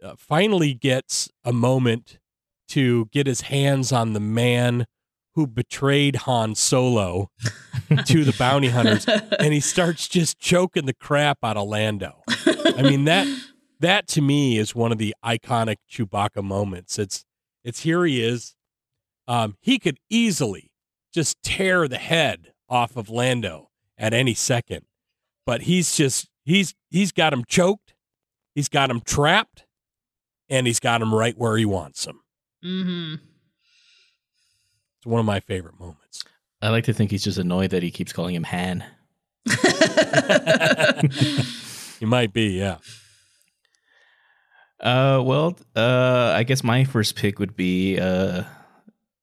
uh, 0.02 0.14
finally 0.16 0.74
gets 0.74 1.30
a 1.44 1.52
moment 1.52 2.18
to 2.68 3.06
get 3.12 3.26
his 3.26 3.42
hands 3.42 3.92
on 3.92 4.12
the 4.12 4.20
man 4.20 4.86
who 5.34 5.46
betrayed 5.46 6.16
Han 6.16 6.54
Solo 6.54 7.30
to 8.06 8.24
the 8.24 8.34
bounty 8.38 8.68
hunters, 8.68 9.06
and 9.06 9.52
he 9.52 9.60
starts 9.60 10.08
just 10.08 10.38
choking 10.38 10.86
the 10.86 10.94
crap 10.94 11.38
out 11.42 11.56
of 11.56 11.68
Lando. 11.68 12.22
I 12.46 12.82
mean 12.82 13.04
that 13.04 13.26
that 13.80 14.06
to 14.08 14.20
me 14.22 14.58
is 14.58 14.74
one 14.74 14.92
of 14.92 14.98
the 14.98 15.14
iconic 15.24 15.76
Chewbacca 15.90 16.42
moments. 16.42 16.98
It's 16.98 17.24
it's 17.64 17.82
here 17.82 18.04
he 18.04 18.22
is. 18.22 18.54
Um, 19.26 19.56
he 19.60 19.78
could 19.78 19.98
easily 20.10 20.70
just 21.12 21.42
tear 21.42 21.88
the 21.88 21.98
head 21.98 22.52
off 22.68 22.96
of 22.96 23.08
Lando 23.08 23.70
at 23.96 24.12
any 24.12 24.34
second, 24.34 24.84
but 25.46 25.62
he's 25.62 25.96
just 25.96 26.28
he's 26.44 26.74
he's 26.90 27.12
got 27.12 27.32
him 27.32 27.44
choked, 27.46 27.94
he's 28.54 28.68
got 28.68 28.90
him 28.90 29.00
trapped, 29.00 29.66
and 30.48 30.66
he's 30.66 30.80
got 30.80 31.02
him 31.02 31.14
right 31.14 31.36
where 31.36 31.56
he 31.56 31.64
wants 31.64 32.04
him. 32.06 32.20
Mm-hmm. 32.64 33.14
It's 34.98 35.06
one 35.06 35.20
of 35.20 35.26
my 35.26 35.40
favorite 35.40 35.78
moments. 35.78 36.24
I 36.62 36.70
like 36.70 36.84
to 36.84 36.94
think 36.94 37.10
he's 37.10 37.24
just 37.24 37.38
annoyed 37.38 37.70
that 37.70 37.82
he 37.82 37.90
keeps 37.90 38.12
calling 38.12 38.34
him 38.34 38.44
Han. 38.44 38.84
He 42.04 42.06
might 42.06 42.34
be, 42.34 42.58
yeah. 42.58 42.76
Uh, 44.78 45.22
well, 45.24 45.58
uh, 45.74 46.34
I 46.36 46.42
guess 46.42 46.62
my 46.62 46.84
first 46.84 47.16
pick 47.16 47.38
would 47.38 47.56
be 47.56 47.98
uh, 47.98 48.42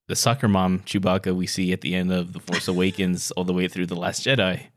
the 0.08 0.16
soccer 0.16 0.48
mom 0.48 0.80
Chewbacca 0.80 1.36
we 1.36 1.46
see 1.46 1.74
at 1.74 1.82
the 1.82 1.94
end 1.94 2.12
of 2.12 2.34
The 2.34 2.40
Force 2.40 2.68
Awakens, 2.68 3.30
all 3.32 3.44
the 3.44 3.54
way 3.54 3.68
through 3.68 3.86
The 3.86 3.96
Last 3.96 4.26
Jedi. 4.26 4.68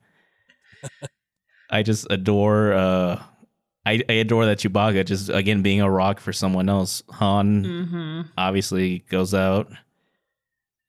I 1.71 1.83
just 1.83 2.07
adore. 2.11 2.75
I, 3.87 4.03
I 4.09 4.15
adore 4.15 4.47
that 4.47 4.59
Chewbacca 4.59 5.05
just 5.05 5.29
again 5.29 5.63
being 5.63 5.81
a 5.81 5.91
rock 5.91 6.21
for 6.21 6.33
someone 6.33 6.69
else. 6.69 7.03
Han 7.11 7.65
mm-hmm. 7.65 8.21
obviously 8.39 9.01
goes 9.11 9.35
out. 9.35 9.71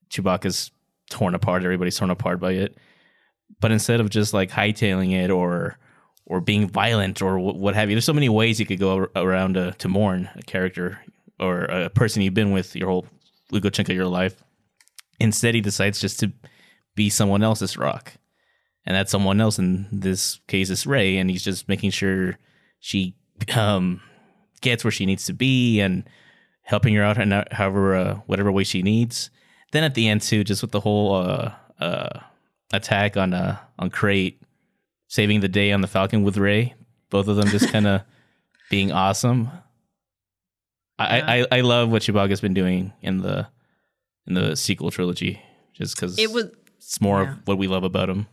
Chewbacca's 0.10 0.72
torn 1.10 1.36
apart. 1.36 1.64
Everybody's 1.64 1.98
torn 1.98 2.12
apart 2.12 2.40
by 2.40 2.54
it. 2.54 2.78
But 3.60 3.72
instead 3.72 4.00
of 4.00 4.10
just 4.10 4.34
like 4.34 4.50
hightailing 4.50 5.12
it 5.12 5.30
or 5.30 5.78
or 6.26 6.42
being 6.42 6.68
violent 6.68 7.22
or 7.22 7.38
wh- 7.38 7.56
what 7.56 7.76
have 7.76 7.90
you, 7.90 7.96
there's 7.96 8.06
so 8.06 8.14
many 8.14 8.30
ways 8.30 8.60
you 8.60 8.66
could 8.66 8.80
go 8.80 9.08
around 9.16 9.56
to, 9.56 9.74
to 9.74 9.88
mourn 9.88 10.30
a 10.36 10.42
character 10.42 11.00
or 11.40 11.66
a 11.66 11.90
person 11.90 12.22
you've 12.22 12.34
been 12.34 12.52
with 12.52 12.76
your 12.76 12.90
whole 12.90 13.06
legal 13.52 13.70
chunk 13.70 13.90
of 13.90 13.96
your 13.96 14.08
life. 14.08 14.42
Instead, 15.20 15.54
he 15.54 15.62
decides 15.62 16.00
just 16.00 16.20
to 16.20 16.32
be 16.96 17.10
someone 17.10 17.44
else's 17.44 17.78
rock, 17.78 18.14
and 18.86 18.96
that 18.96 19.10
someone 19.10 19.40
else 19.40 19.60
in 19.60 19.88
this 19.92 20.40
case 20.48 20.70
is 20.70 20.88
Rey, 20.88 21.18
and 21.18 21.30
he's 21.30 21.44
just 21.44 21.68
making 21.68 21.92
sure 21.92 22.38
she 22.86 23.16
um, 23.56 24.00
gets 24.62 24.84
where 24.84 24.92
she 24.92 25.08
needs 25.08 25.26
to 25.26 25.34
be 25.34 25.80
and 25.80 26.08
helping 26.62 26.94
her 26.94 27.02
out 27.02 27.18
in 27.18 27.32
however 27.52 27.96
uh, 27.96 28.14
whatever 28.28 28.52
way 28.52 28.64
she 28.64 28.84
needs. 28.84 29.32
Then 29.72 29.84
at 29.84 29.96
the 29.96 30.08
end 30.08 30.22
too, 30.22 30.44
just 30.44 30.62
with 30.62 30.70
the 30.70 30.80
whole 30.80 31.16
uh, 31.16 31.52
uh, 31.80 32.20
attack 32.72 33.18
on 33.18 33.34
uh, 33.34 33.58
on 33.80 33.90
Crait, 33.90 34.40
saving 35.08 35.40
the 35.40 35.48
day 35.48 35.72
on 35.72 35.82
the 35.82 35.88
Falcon 35.88 36.22
with 36.22 36.38
Rey, 36.38 36.76
both 37.10 37.28
of 37.28 37.38
them 37.38 37.48
just 37.48 37.72
kind 37.72 37.88
of 37.88 38.02
being 38.70 38.92
awesome. 38.92 39.50
I, 41.00 41.40
I 41.40 41.58
I 41.58 41.62
love 41.62 41.90
what 41.90 42.04
Chewbacca's 42.04 42.40
been 42.40 42.54
doing 42.54 42.94
in 43.02 43.18
the 43.18 43.48
in 44.28 44.36
the 44.36 44.56
sequel 44.56 44.92
trilogy, 44.92 45.42
just 45.74 45.96
because 45.96 46.20
it 46.20 46.32
was 46.32 46.52
it's 46.78 47.02
more 47.02 47.24
yeah. 47.24 47.32
of 47.32 47.48
what 47.48 47.58
we 47.58 47.66
love 47.66 47.84
about 47.84 48.12
him. 48.12 48.28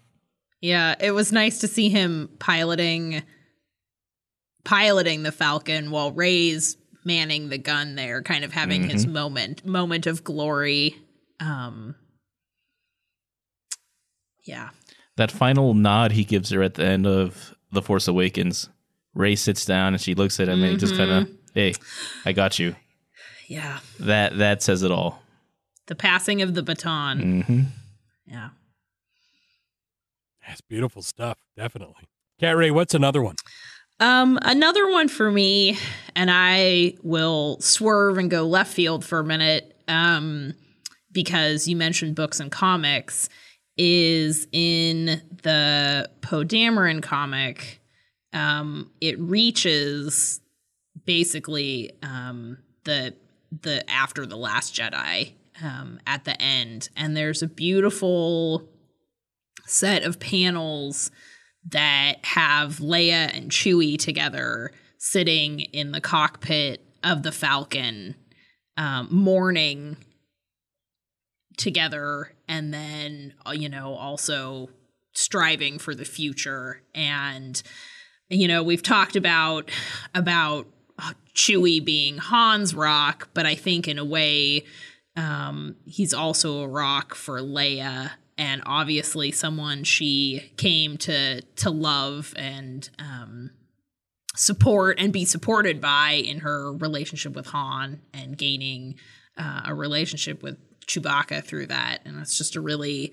Yeah, 0.61 0.95
it 1.01 1.13
was 1.13 1.33
nice 1.33 1.59
to 1.61 1.69
see 1.69 1.89
him 1.89 2.29
piloting 2.39 3.23
piloting 4.65 5.23
the 5.23 5.33
Falcon 5.33 5.91
while 5.91 6.13
Rey's 6.13 6.77
manning 7.05 7.49
the 7.49 7.59
gun 7.59 7.95
there, 7.97 8.23
kind 8.23 8.45
of 8.45 8.53
having 8.53 8.89
his 8.89 9.07
moment 9.07 9.65
moment 9.67 10.07
of 10.07 10.23
glory. 10.25 10.97
Um 11.41 11.95
Yeah. 14.45 14.71
That 15.17 15.31
final 15.31 15.75
nod 15.75 16.13
he 16.13 16.25
gives 16.25 16.51
her 16.51 16.63
at 16.63 16.75
the 16.75 16.85
end 16.85 17.07
of 17.07 17.55
The 17.71 17.83
Force 17.83 18.09
Awakens, 18.09 18.69
Ray 19.15 19.37
sits 19.37 19.65
down 19.65 19.93
and 19.95 20.01
she 20.01 20.15
looks 20.15 20.41
at 20.41 20.49
him 20.49 20.63
and 20.63 20.73
he 20.73 20.77
just 20.79 20.97
kind 20.97 21.11
of, 21.11 21.29
hey, 21.55 21.75
I 22.25 22.33
got 22.33 22.59
you. 22.59 22.75
Yeah. 23.47 23.81
That 24.01 24.39
that 24.39 24.63
says 24.63 24.83
it 24.83 24.91
all. 24.91 25.23
The 25.87 25.95
passing 25.95 26.41
of 26.41 26.55
the 26.55 26.63
baton. 26.63 27.43
hmm 27.43 27.61
Yeah. 28.27 28.51
That's 30.47 30.61
beautiful 30.63 31.03
stuff, 31.03 31.39
definitely. 31.57 32.09
Cat 32.41 32.57
Ray, 32.57 32.71
what's 32.71 32.95
another 32.95 33.23
one? 33.23 33.37
Um, 34.03 34.37
another 34.43 34.91
one 34.91 35.07
for 35.07 35.31
me, 35.31 35.79
and 36.17 36.29
I 36.29 36.95
will 37.05 37.61
swerve 37.61 38.19
and 38.19 38.29
go 38.29 38.49
left 38.49 38.75
field 38.75 39.05
for 39.05 39.21
a 39.21 39.25
minute, 39.25 39.81
um, 39.87 40.55
because 41.13 41.69
you 41.69 41.77
mentioned 41.77 42.17
books 42.17 42.41
and 42.41 42.51
comics, 42.51 43.29
is 43.77 44.49
in 44.51 45.23
the 45.45 46.11
Poe 46.21 46.43
Dameron 46.43 47.01
comic. 47.01 47.81
Um, 48.33 48.91
it 49.01 49.21
reaches 49.21 50.41
basically 51.05 51.93
um, 52.03 52.59
the 52.83 53.15
the 53.53 53.89
after 53.89 54.27
the 54.27 54.37
Last 54.37 54.75
Jedi 54.75 55.35
um, 55.63 56.01
at 56.09 56.25
the 56.25 56.43
end, 56.43 56.89
and 56.97 57.17
there's 57.17 57.41
a 57.41 57.47
beautiful 57.47 58.69
set 59.65 60.03
of 60.03 60.19
panels 60.19 61.13
that 61.71 62.25
have 62.25 62.79
Leia 62.79 63.35
and 63.35 63.51
Chewie 63.51 63.99
together 63.99 64.73
sitting 64.99 65.61
in 65.61 65.93
the 65.93 66.01
cockpit 66.01 66.85
of 67.03 67.23
the 67.23 67.33
Falcon, 67.33 68.15
um, 68.77 69.09
mourning 69.11 69.97
together, 71.57 72.33
and 72.49 72.73
then 72.73 73.35
uh, 73.47 73.51
you 73.51 73.69
know 73.69 73.95
also 73.95 74.69
striving 75.13 75.79
for 75.79 75.95
the 75.95 76.05
future. 76.05 76.83
And 76.95 77.63
you 78.29 78.49
know 78.49 78.63
we've 78.63 78.83
talked 78.83 79.17
about 79.17 79.71
about 80.15 80.67
uh, 80.99 81.13
Chewie 81.35 81.85
being 81.85 82.19
Han's 82.19 82.75
rock, 82.75 83.29
but 83.35 83.47
I 83.47 83.55
think 83.55 83.89
in 83.89 83.99
a 83.99 84.05
way 84.05 84.65
um, 85.17 85.77
he's 85.85 86.15
also 86.15 86.61
a 86.63 86.69
rock 86.69 87.15
for 87.15 87.41
Leia 87.41 88.13
and 88.43 88.61
obviously 88.67 89.31
someone 89.31 89.85
she 89.85 90.53
came 90.57 90.97
to 90.97 91.43
to 91.43 91.71
love 91.71 92.35
and 92.37 92.91
um, 92.99 93.51
support 94.35 94.99
and 94.99 95.13
be 95.13 95.25
supported 95.25 95.81
by 95.81 96.11
in 96.11 96.41
her 96.41 96.73
relationship 96.73 97.37
with 97.37 97.47
Han 97.47 98.03
and 98.13 98.37
gaining 98.37 98.97
uh, 99.39 99.63
a 99.67 99.75
relationship 99.75 100.43
with 100.43 100.59
Chewbacca 100.87 101.45
through 101.45 101.67
that. 101.67 102.01
And 102.05 102.19
it's 102.19 102.37
just 102.37 102.57
a 102.57 102.61
really, 102.61 103.13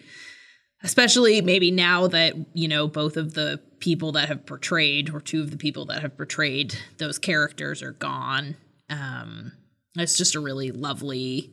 especially 0.81 1.41
maybe 1.41 1.69
now 1.69 2.07
that 2.07 2.33
you 2.55 2.67
know 2.67 2.87
both 2.87 3.15
of 3.15 3.35
the 3.35 3.61
people 3.77 4.11
that 4.13 4.29
have 4.29 4.47
portrayed 4.47 5.13
or 5.13 5.21
two 5.21 5.41
of 5.41 5.51
the 5.51 5.57
people 5.57 5.85
that 5.85 6.01
have 6.01 6.17
portrayed 6.17 6.75
those 6.97 7.19
characters 7.19 7.83
are 7.83 7.91
gone. 7.91 8.55
Um, 8.89 9.51
it's 9.95 10.17
just 10.17 10.33
a 10.33 10.39
really 10.39 10.71
lovely 10.71 11.51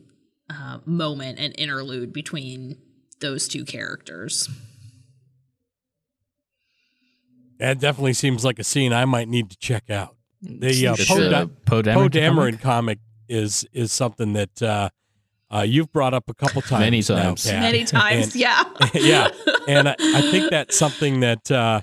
uh, 0.49 0.79
moment 0.83 1.37
and 1.37 1.53
interlude 1.59 2.11
between 2.11 2.79
those 3.19 3.47
two 3.47 3.65
characters. 3.65 4.49
That 7.59 7.79
definitely 7.79 8.13
seems 8.13 8.45
like 8.45 8.59
a 8.59 8.63
scene 8.63 8.93
I 8.93 9.05
might 9.05 9.27
need 9.27 9.49
to 9.49 9.57
check 9.57 9.89
out. 9.89 10.15
The 10.41 10.87
uh, 10.87 10.95
Poe 11.07 11.29
Da- 11.29 11.45
Poe 11.65 11.81
Dameron 11.81 11.93
Poe 11.95 12.09
Dameron 12.09 12.59
comic? 12.59 12.61
comic 12.61 12.99
is 13.27 13.65
is 13.73 13.91
something 13.91 14.33
that 14.33 14.61
uh, 14.61 14.89
uh, 15.49 15.61
you've 15.67 15.91
brought 15.91 16.13
up 16.13 16.25
a 16.29 16.33
couple 16.35 16.61
times. 16.61 16.79
Many 16.81 16.99
now, 17.09 17.23
times. 17.29 17.43
Kat. 17.45 17.61
Many 17.61 17.83
times, 17.85 18.25
And- 18.25 18.35
yeah. 18.35 18.63
yeah, 18.93 19.29
and 19.67 19.89
I, 19.89 19.95
I 19.99 20.21
think 20.21 20.51
that's 20.51 20.77
something 20.77 21.21
that 21.21 21.49
uh, 21.51 21.81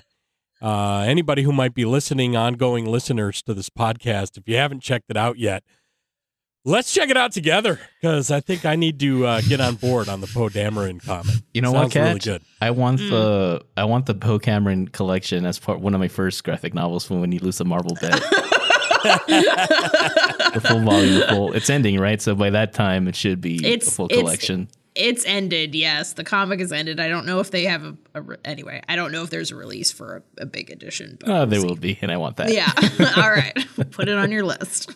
uh, 0.61 0.99
anybody 0.99 1.41
who 1.43 1.51
might 1.51 1.73
be 1.73 1.83
listening, 1.83 2.37
ongoing 2.37 2.85
listeners 2.85 3.41
to 3.43 3.53
this 3.53 3.69
podcast, 3.69 4.37
if 4.37 4.47
you 4.47 4.55
haven't 4.55 4.81
checked 4.81 5.05
it 5.09 5.17
out 5.17 5.37
yet, 5.37 5.63
let's 6.65 6.91
check 6.93 7.09
it 7.09 7.15
out 7.17 7.31
together 7.31 7.79
because 8.01 8.31
I 8.31 8.41
think 8.41 8.65
I 8.65 8.75
need 8.75 8.99
to 8.99 9.25
uh, 9.25 9.41
get 9.41 9.61
on 9.61 9.75
board 9.75 10.09
on 10.09 10.19
the 10.19 10.27
Poe 10.27 10.49
Dameron 10.49 11.01
comic. 11.05 11.35
You 11.53 11.61
know 11.61 11.71
Sounds 11.71 11.83
what, 11.85 11.91
Kat? 11.93 12.07
really 12.07 12.19
good. 12.19 12.41
I 12.61 12.71
want 12.71 12.99
Mm. 12.99 13.09
the 13.11 13.65
I 13.77 13.85
want 13.85 14.05
the 14.07 14.15
Poe 14.15 14.39
Dameron 14.39 14.91
collection 14.91 15.45
as 15.45 15.59
part 15.59 15.79
one 15.79 15.93
of 15.93 15.99
my 15.99 16.07
first 16.09 16.43
graphic 16.43 16.73
novels 16.73 17.05
from 17.05 17.21
when 17.21 17.31
you 17.31 17.39
lose 17.39 17.57
the 17.59 17.65
marble 17.65 17.95
bet. 18.01 18.21
the 19.27 20.61
full 20.65 20.81
volume, 20.81 21.19
the 21.19 21.27
full. 21.29 21.53
It's 21.53 21.69
ending 21.69 21.99
right, 21.99 22.21
so 22.21 22.35
by 22.35 22.49
that 22.49 22.73
time 22.73 23.07
it 23.07 23.15
should 23.15 23.41
be 23.41 23.55
It's- 23.65 23.87
a 23.87 23.91
full 23.91 24.05
it's- 24.07 24.19
collection. 24.19 24.67
It's 24.97 25.25
ended, 25.25 25.75
yes. 25.75 26.13
The 26.13 26.23
comic 26.23 26.61
is 26.61 26.71
ended. 26.71 27.01
I 27.01 27.09
don't 27.09 27.25
know 27.25 27.41
if 27.41 27.51
they 27.51 27.65
have 27.65 27.83
a, 27.83 27.97
a 28.13 28.21
re- 28.21 28.37
anyway. 28.45 28.81
I 28.87 28.95
don't 28.95 29.11
know 29.11 29.23
if 29.23 29.29
there's 29.29 29.51
a 29.51 29.55
release 29.57 29.91
for 29.91 30.23
a, 30.39 30.43
a 30.43 30.45
big 30.45 30.71
edition. 30.71 31.17
But 31.19 31.29
Oh, 31.29 31.33
we'll 31.39 31.45
there 31.47 31.59
see. 31.59 31.67
will 31.67 31.75
be, 31.75 31.99
and 32.01 32.09
I 32.09 32.15
want 32.15 32.37
that. 32.37 32.53
Yeah. 32.53 32.71
All 33.17 33.29
right. 33.29 33.53
Put 33.91 34.07
it 34.07 34.15
on 34.17 34.31
your 34.31 34.45
list. 34.45 34.89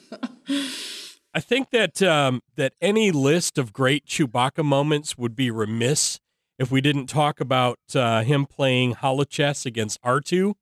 I 1.33 1.39
think 1.39 1.69
that 1.71 2.01
um, 2.01 2.41
that 2.55 2.74
any 2.81 3.12
list 3.12 3.57
of 3.57 3.71
great 3.74 4.05
Chewbacca 4.05 4.63
moments 4.65 5.17
would 5.17 5.36
be 5.36 5.51
remiss 5.51 6.19
if 6.57 6.71
we 6.71 6.81
didn't 6.81 7.05
talk 7.07 7.39
about 7.39 7.77
uh, 7.95 8.24
him 8.24 8.45
playing 8.45 8.93
holochess 8.95 9.65
against 9.65 10.01
R2. 10.01 10.53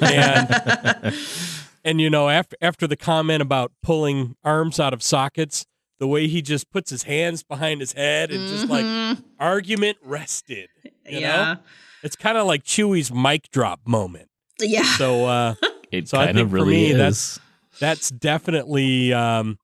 And 0.00 1.14
and 1.84 2.00
you 2.00 2.10
know 2.10 2.28
after 2.28 2.56
after 2.60 2.86
the 2.86 2.96
comment 2.96 3.40
about 3.42 3.72
pulling 3.82 4.36
arms 4.44 4.78
out 4.80 4.92
of 4.92 5.02
sockets, 5.02 5.64
the 5.98 6.06
way 6.06 6.26
he 6.26 6.42
just 6.42 6.70
puts 6.70 6.90
his 6.90 7.04
hands 7.04 7.42
behind 7.42 7.80
his 7.80 7.92
head 7.92 8.30
and 8.30 8.48
just 8.48 8.68
like 8.68 8.84
Mhm. 8.84 9.22
argument 9.38 9.98
rested. 10.02 10.68
You 10.84 11.20
yeah. 11.20 11.54
know, 11.54 11.60
it's 12.02 12.16
kind 12.16 12.36
of 12.36 12.46
like 12.46 12.64
Chewie's 12.64 13.12
mic 13.12 13.50
drop 13.50 13.80
moment. 13.86 14.28
Yeah. 14.60 14.82
So 14.96 15.26
uh, 15.26 15.54
It 15.92 16.08
So 16.08 16.18
I 16.18 16.26
kind 16.26 16.36
think 16.36 16.44
of 16.46 16.50
for 16.50 16.56
really 16.56 16.72
me, 16.74 16.86
is. 16.90 16.96
that's- 16.96 17.40
that's 17.80 18.10
definitely 18.10 19.12
um, 19.12 19.58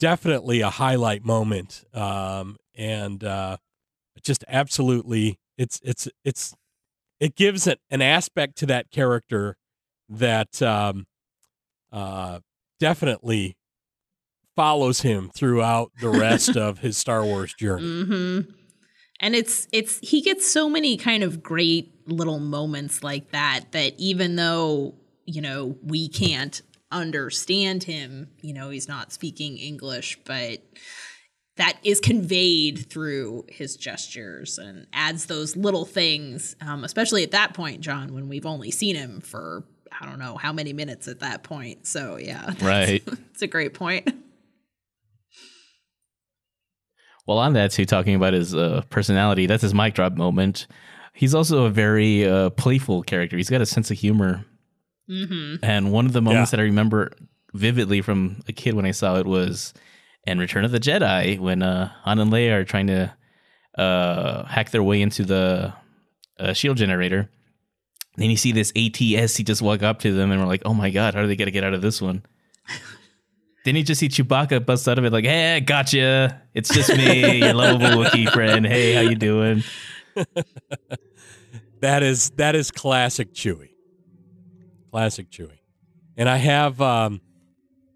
definitely 0.00 0.60
a 0.60 0.70
highlight 0.70 1.24
moment 1.24 1.84
um, 1.94 2.56
and 2.74 3.24
uh, 3.24 3.56
just 4.22 4.44
absolutely 4.48 5.38
it's 5.56 5.80
it's 5.82 6.08
it's 6.24 6.54
it 7.20 7.34
gives 7.34 7.66
it 7.66 7.80
an 7.90 8.02
aspect 8.02 8.56
to 8.58 8.66
that 8.66 8.90
character 8.90 9.56
that 10.08 10.60
um, 10.62 11.06
uh, 11.92 12.40
definitely 12.78 13.56
follows 14.54 15.00
him 15.02 15.30
throughout 15.34 15.92
the 16.00 16.08
rest 16.08 16.56
of 16.56 16.78
his 16.78 16.96
Star 16.96 17.24
Wars 17.24 17.54
journey. 17.54 18.04
hmm 18.04 18.40
And 19.20 19.34
it's 19.34 19.66
it's 19.72 19.98
he 20.00 20.20
gets 20.20 20.50
so 20.50 20.68
many 20.68 20.96
kind 20.96 21.22
of 21.22 21.42
great 21.42 21.92
little 22.06 22.38
moments 22.38 23.02
like 23.02 23.30
that 23.30 23.72
that 23.72 23.94
even 23.98 24.36
though 24.36 24.94
you 25.24 25.40
know 25.40 25.76
we 25.82 26.08
can't 26.08 26.60
understand 26.92 27.82
him, 27.84 28.30
you 28.42 28.52
know 28.54 28.70
he's 28.70 28.88
not 28.88 29.12
speaking 29.12 29.56
English, 29.58 30.18
but 30.24 30.58
that 31.56 31.78
is 31.82 32.00
conveyed 32.00 32.90
through 32.90 33.46
his 33.48 33.76
gestures 33.76 34.58
and 34.58 34.86
adds 34.92 35.26
those 35.26 35.56
little 35.56 35.84
things, 35.86 36.54
um, 36.60 36.84
especially 36.84 37.22
at 37.22 37.30
that 37.30 37.54
point, 37.54 37.80
John, 37.80 38.12
when 38.14 38.28
we've 38.28 38.44
only 38.46 38.70
seen 38.70 38.94
him 38.96 39.20
for 39.20 39.64
I 39.98 40.04
don't 40.04 40.18
know 40.18 40.36
how 40.36 40.52
many 40.52 40.72
minutes 40.74 41.08
at 41.08 41.20
that 41.20 41.42
point. 41.42 41.86
So 41.86 42.18
yeah, 42.18 42.44
that's- 42.46 42.62
Right. 42.62 43.02
it's 43.30 43.42
a 43.42 43.46
great 43.46 43.74
point. 43.74 44.08
Well, 47.26 47.38
on 47.38 47.54
that 47.54 47.72
too, 47.72 47.84
talking 47.84 48.14
about 48.14 48.34
his 48.34 48.54
uh, 48.54 48.82
personality, 48.88 49.46
that's 49.46 49.62
his 49.62 49.74
mic 49.74 49.94
drop 49.94 50.12
moment. 50.12 50.68
He's 51.12 51.34
also 51.34 51.64
a 51.64 51.70
very 51.70 52.24
uh, 52.24 52.50
playful 52.50 53.02
character. 53.02 53.36
He's 53.36 53.50
got 53.50 53.60
a 53.60 53.66
sense 53.66 53.90
of 53.90 53.98
humor, 53.98 54.44
hmm 55.08 55.56
and 55.62 55.92
one 55.92 56.06
of 56.06 56.12
the 56.12 56.20
moments 56.22 56.50
Yeah. 56.52 56.56
that 56.56 56.62
I 56.62 56.64
remember 56.66 57.12
vividly 57.54 58.02
from 58.02 58.40
a 58.48 58.52
kid 58.52 58.74
when 58.74 58.84
I 58.86 58.90
saw 58.90 59.16
it 59.18 59.26
was 59.26 59.72
in 60.26 60.38
Return 60.38 60.64
of 60.64 60.72
the 60.72 60.80
Jedi 60.80 61.38
when 61.38 61.62
uh, 61.62 61.88
Han 62.02 62.18
and 62.18 62.32
Leia 62.32 62.52
are 62.52 62.64
trying 62.64 62.88
to 62.88 63.14
uh, 63.78 64.44
hack 64.46 64.70
their 64.70 64.82
way 64.82 65.00
into 65.00 65.24
the 65.24 65.72
uh, 66.40 66.52
shield 66.52 66.76
generator. 66.76 67.30
Then 68.16 68.30
you 68.30 68.36
see 68.36 68.50
this 68.52 68.72
ATS. 68.76 69.36
He 69.36 69.44
just 69.44 69.60
walk 69.62 69.82
up 69.82 70.00
to 70.00 70.12
them, 70.12 70.30
and 70.30 70.40
we're 70.40 70.46
like, 70.46 70.62
"Oh 70.64 70.72
my 70.74 70.90
god, 70.90 71.14
how 71.14 71.20
are 71.20 71.26
they 71.26 71.36
gonna 71.36 71.50
get 71.50 71.64
out 71.64 71.74
of 71.74 71.82
this 71.82 72.00
one?" 72.02 72.22
Then 73.64 73.74
you 73.74 73.82
just 73.82 73.98
see 73.98 74.08
Chewbacca 74.08 74.64
bust 74.64 74.88
out 74.88 74.96
of 74.98 75.04
it 75.04 75.12
like, 75.12 75.24
"Hey, 75.24 75.60
gotcha! 75.60 76.40
It's 76.54 76.72
just 76.72 76.96
me, 76.96 77.38
your 77.40 77.52
lovable 77.52 78.02
Wookiee 78.04 78.30
friend. 78.32 78.64
Hey, 78.64 78.94
how 78.94 79.00
you 79.02 79.16
doing?" 79.16 79.62
That 81.80 82.02
is 82.02 82.30
that 82.36 82.54
is 82.54 82.70
classic 82.70 83.34
Chewie. 83.34 83.70
Classic 84.90 85.30
Chewie. 85.30 85.60
And 86.16 86.28
I 86.28 86.36
have 86.38 86.80
um 86.80 87.20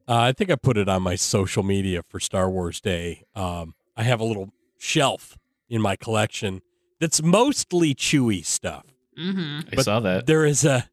uh, 0.09 0.17
I 0.19 0.33
think 0.33 0.51
I 0.51 0.57
put 0.57 0.77
it 0.77 0.89
on 0.89 1.03
my 1.03 1.15
social 1.15 1.63
media 1.63 2.03
for 2.09 2.19
Star 2.21 2.51
Wars 2.51 2.81
Day. 2.81 3.25
Um 3.35 3.75
I 3.97 4.03
have 4.03 4.21
a 4.21 4.25
little 4.25 4.53
shelf 4.79 5.37
in 5.69 5.81
my 5.83 5.97
collection 5.97 6.63
that's 7.01 7.23
mostly 7.23 7.95
Chewie 7.95 8.45
stuff. 8.45 8.85
hmm 9.17 9.61
I 9.77 9.83
saw 9.83 10.01
that. 10.01 10.27
There 10.27 10.45
is 10.45 10.65
a 10.65 10.89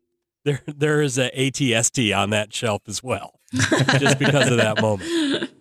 there 0.46 0.62
there 0.68 1.02
is 1.02 1.18
a 1.18 1.30
ATST 1.32 2.18
on 2.18 2.30
that 2.32 2.54
shelf 2.54 2.84
as 2.88 3.04
well. 3.04 3.40
just 3.54 4.20
because 4.20 4.50
of 4.50 4.58
that 4.58 4.82
moment. 4.82 5.52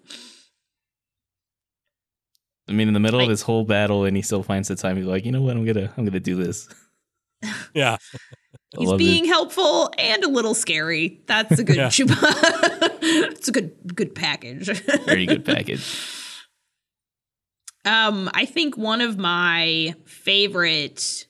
I 2.69 2.73
mean, 2.73 2.89
in 2.89 2.95
the 2.95 3.01
middle 3.01 3.21
of 3.21 3.25
Like- 3.27 3.33
this 3.33 3.43
whole 3.43 3.65
battle, 3.65 4.05
and 4.05 4.17
he 4.17 4.23
still 4.23 4.43
finds 4.43 4.69
the 4.69 4.75
time. 4.77 4.97
He's 4.97 5.07
like, 5.07 5.25
"You 5.25 5.31
know 5.33 5.41
what? 5.43 5.57
I'm 5.57 5.65
gonna, 5.65 5.93
I'm 5.97 6.05
gonna 6.05 6.19
do 6.21 6.35
this." 6.37 6.69
Yeah. 7.75 7.97
I 8.77 8.81
He's 8.81 8.89
love 8.89 8.99
being 8.99 9.25
it. 9.25 9.29
helpful 9.29 9.91
and 9.99 10.23
a 10.25 10.29
little 10.29 10.55
scary. 10.55 11.21
That's 11.27 11.59
a 11.59 11.65
good 11.65 11.77
Yeah. 11.77 11.89
Chewbacca. 11.89 12.99
it's 13.33 13.49
a 13.49 13.53
good 13.53 13.73
good 13.95 14.15
package. 14.15 14.69
Very 15.05 15.27
good 15.27 15.45
package. 15.47 15.85
Um, 17.85 18.29
I 18.35 18.45
think 18.47 18.77
one 18.77 19.01
of 19.01 19.17
my 19.17 19.95
favorite 20.05 21.27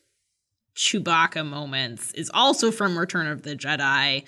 Chewbacca 0.75 1.47
moments 1.47 2.13
is 2.13 2.31
also 2.33 2.71
from 2.71 2.99
Return 2.99 3.27
of 3.27 3.43
the 3.43 3.55
Jedi, 3.57 4.25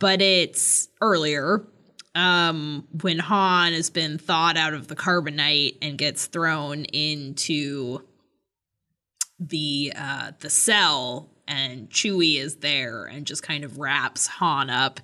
but 0.00 0.22
it's 0.22 0.88
earlier. 1.00 1.66
Um, 2.14 2.88
when 3.02 3.18
Han 3.18 3.74
has 3.74 3.90
been 3.90 4.16
thawed 4.16 4.56
out 4.56 4.72
of 4.72 4.88
the 4.88 4.96
carbonite 4.96 5.76
and 5.82 5.98
gets 5.98 6.26
thrown 6.26 6.84
into 6.86 8.00
the 9.38 9.92
uh 9.94 10.32
the 10.40 10.48
cell 10.48 11.28
and 11.48 11.88
Chewie 11.90 12.38
is 12.38 12.56
there 12.56 13.04
and 13.04 13.26
just 13.26 13.42
kind 13.42 13.64
of 13.64 13.78
wraps 13.78 14.26
Han 14.26 14.70
up 14.70 15.00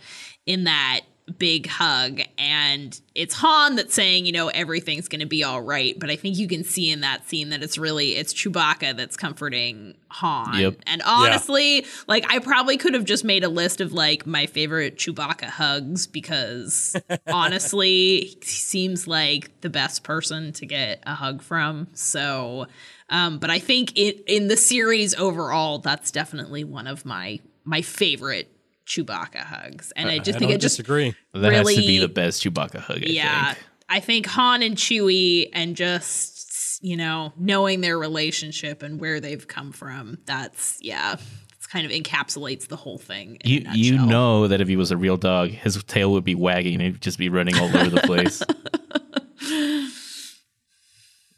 in 0.46 0.64
that 0.64 1.02
big 1.38 1.66
hug 1.66 2.20
and 2.36 3.00
it's 3.14 3.34
Han 3.34 3.76
that's 3.76 3.94
saying, 3.94 4.26
you 4.26 4.32
know, 4.32 4.48
everything's 4.48 5.08
going 5.08 5.20
to 5.20 5.26
be 5.26 5.44
all 5.44 5.60
right, 5.60 5.98
but 5.98 6.10
I 6.10 6.16
think 6.16 6.36
you 6.36 6.48
can 6.48 6.64
see 6.64 6.90
in 6.90 7.00
that 7.00 7.28
scene 7.28 7.50
that 7.50 7.62
it's 7.62 7.78
really 7.78 8.16
it's 8.16 8.34
Chewbacca 8.34 8.96
that's 8.96 9.16
comforting 9.16 9.94
Han. 10.08 10.58
Yep. 10.58 10.76
And 10.86 11.02
honestly, 11.02 11.86
like 12.06 12.24
I 12.28 12.38
probably 12.38 12.76
could 12.76 12.94
have 12.94 13.04
just 13.04 13.24
made 13.24 13.44
a 13.44 13.48
list 13.48 13.80
of 13.80 13.92
like 13.92 14.26
my 14.26 14.46
favorite 14.46 14.96
Chewbacca 14.96 15.44
hugs 15.44 16.06
because 16.06 16.96
honestly, 17.26 18.24
he 18.24 18.38
seems 18.42 19.06
like 19.06 19.60
the 19.60 19.70
best 19.70 20.02
person 20.04 20.52
to 20.54 20.66
get 20.66 21.02
a 21.06 21.14
hug 21.14 21.42
from. 21.42 21.88
So, 21.92 22.66
um, 23.12 23.38
but 23.38 23.50
I 23.50 23.58
think 23.58 23.96
it 23.96 24.24
in 24.26 24.48
the 24.48 24.56
series 24.56 25.14
overall, 25.14 25.78
that's 25.78 26.10
definitely 26.10 26.64
one 26.64 26.86
of 26.86 27.04
my 27.04 27.40
my 27.62 27.82
favorite 27.82 28.50
Chewbacca 28.86 29.44
hugs, 29.44 29.92
and 29.94 30.08
I, 30.08 30.18
just 30.18 30.38
think 30.38 30.48
don't 30.50 30.56
it 30.56 30.60
just 30.62 30.78
disagree. 30.78 31.14
That 31.34 31.52
has 31.52 31.68
to 31.68 31.76
be 31.76 31.98
the 31.98 32.08
best 32.08 32.42
Chewbacca 32.42 32.78
hug. 32.78 33.02
I 33.02 33.06
yeah, 33.06 33.52
think. 33.52 33.66
I 33.90 34.00
think 34.00 34.26
Han 34.26 34.62
and 34.62 34.76
Chewie 34.76 35.50
and 35.52 35.76
just 35.76 36.82
you 36.82 36.96
know 36.96 37.34
knowing 37.36 37.82
their 37.82 37.98
relationship 37.98 38.82
and 38.82 38.98
where 38.98 39.20
they've 39.20 39.46
come 39.46 39.72
from. 39.72 40.16
That's 40.24 40.78
yeah, 40.80 41.16
it's 41.54 41.66
kind 41.66 41.84
of 41.84 41.92
encapsulates 41.92 42.68
the 42.68 42.76
whole 42.76 42.96
thing. 42.98 43.36
in 43.44 43.66
a 43.66 43.74
You 43.74 43.96
you 43.98 44.06
know 44.06 44.48
that 44.48 44.62
if 44.62 44.68
he 44.68 44.76
was 44.76 44.90
a 44.90 44.96
real 44.96 45.18
dog, 45.18 45.50
his 45.50 45.84
tail 45.84 46.12
would 46.12 46.24
be 46.24 46.34
wagging 46.34 46.74
and 46.76 46.82
he'd 46.82 47.02
just 47.02 47.18
be 47.18 47.28
running 47.28 47.56
all 47.56 47.76
over 47.76 47.90
the 47.90 48.00
place. 48.00 48.42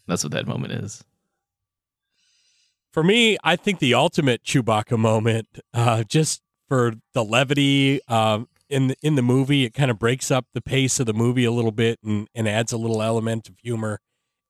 That's 0.07 0.23
what 0.23 0.33
that 0.33 0.47
moment 0.47 0.73
is. 0.75 1.03
For 2.95 3.03
me, 3.03 3.37
I 3.43 3.57
think 3.57 3.81
the 3.81 3.93
ultimate 3.93 4.45
Chewbacca 4.45 4.97
moment, 4.97 5.49
uh, 5.75 6.05
just 6.05 6.43
for 6.69 6.93
the 7.13 7.25
levity 7.25 8.01
um, 8.07 8.47
in 8.69 8.87
the, 8.87 8.97
in 9.03 9.17
the 9.17 9.23
movie, 9.23 9.65
it 9.65 9.75
kind 9.75 9.91
of 9.91 9.99
breaks 9.99 10.31
up 10.31 10.47
the 10.55 10.61
pace 10.61 11.01
of 11.01 11.07
the 11.07 11.13
movie 11.13 11.45
a 11.45 11.51
little 11.51 11.73
bit 11.73 11.99
and, 12.05 12.29
and 12.37 12.47
adds 12.49 12.73
a 12.73 12.77
little 12.77 13.03
element 13.03 13.49
of 13.49 13.57
humor. 13.61 13.99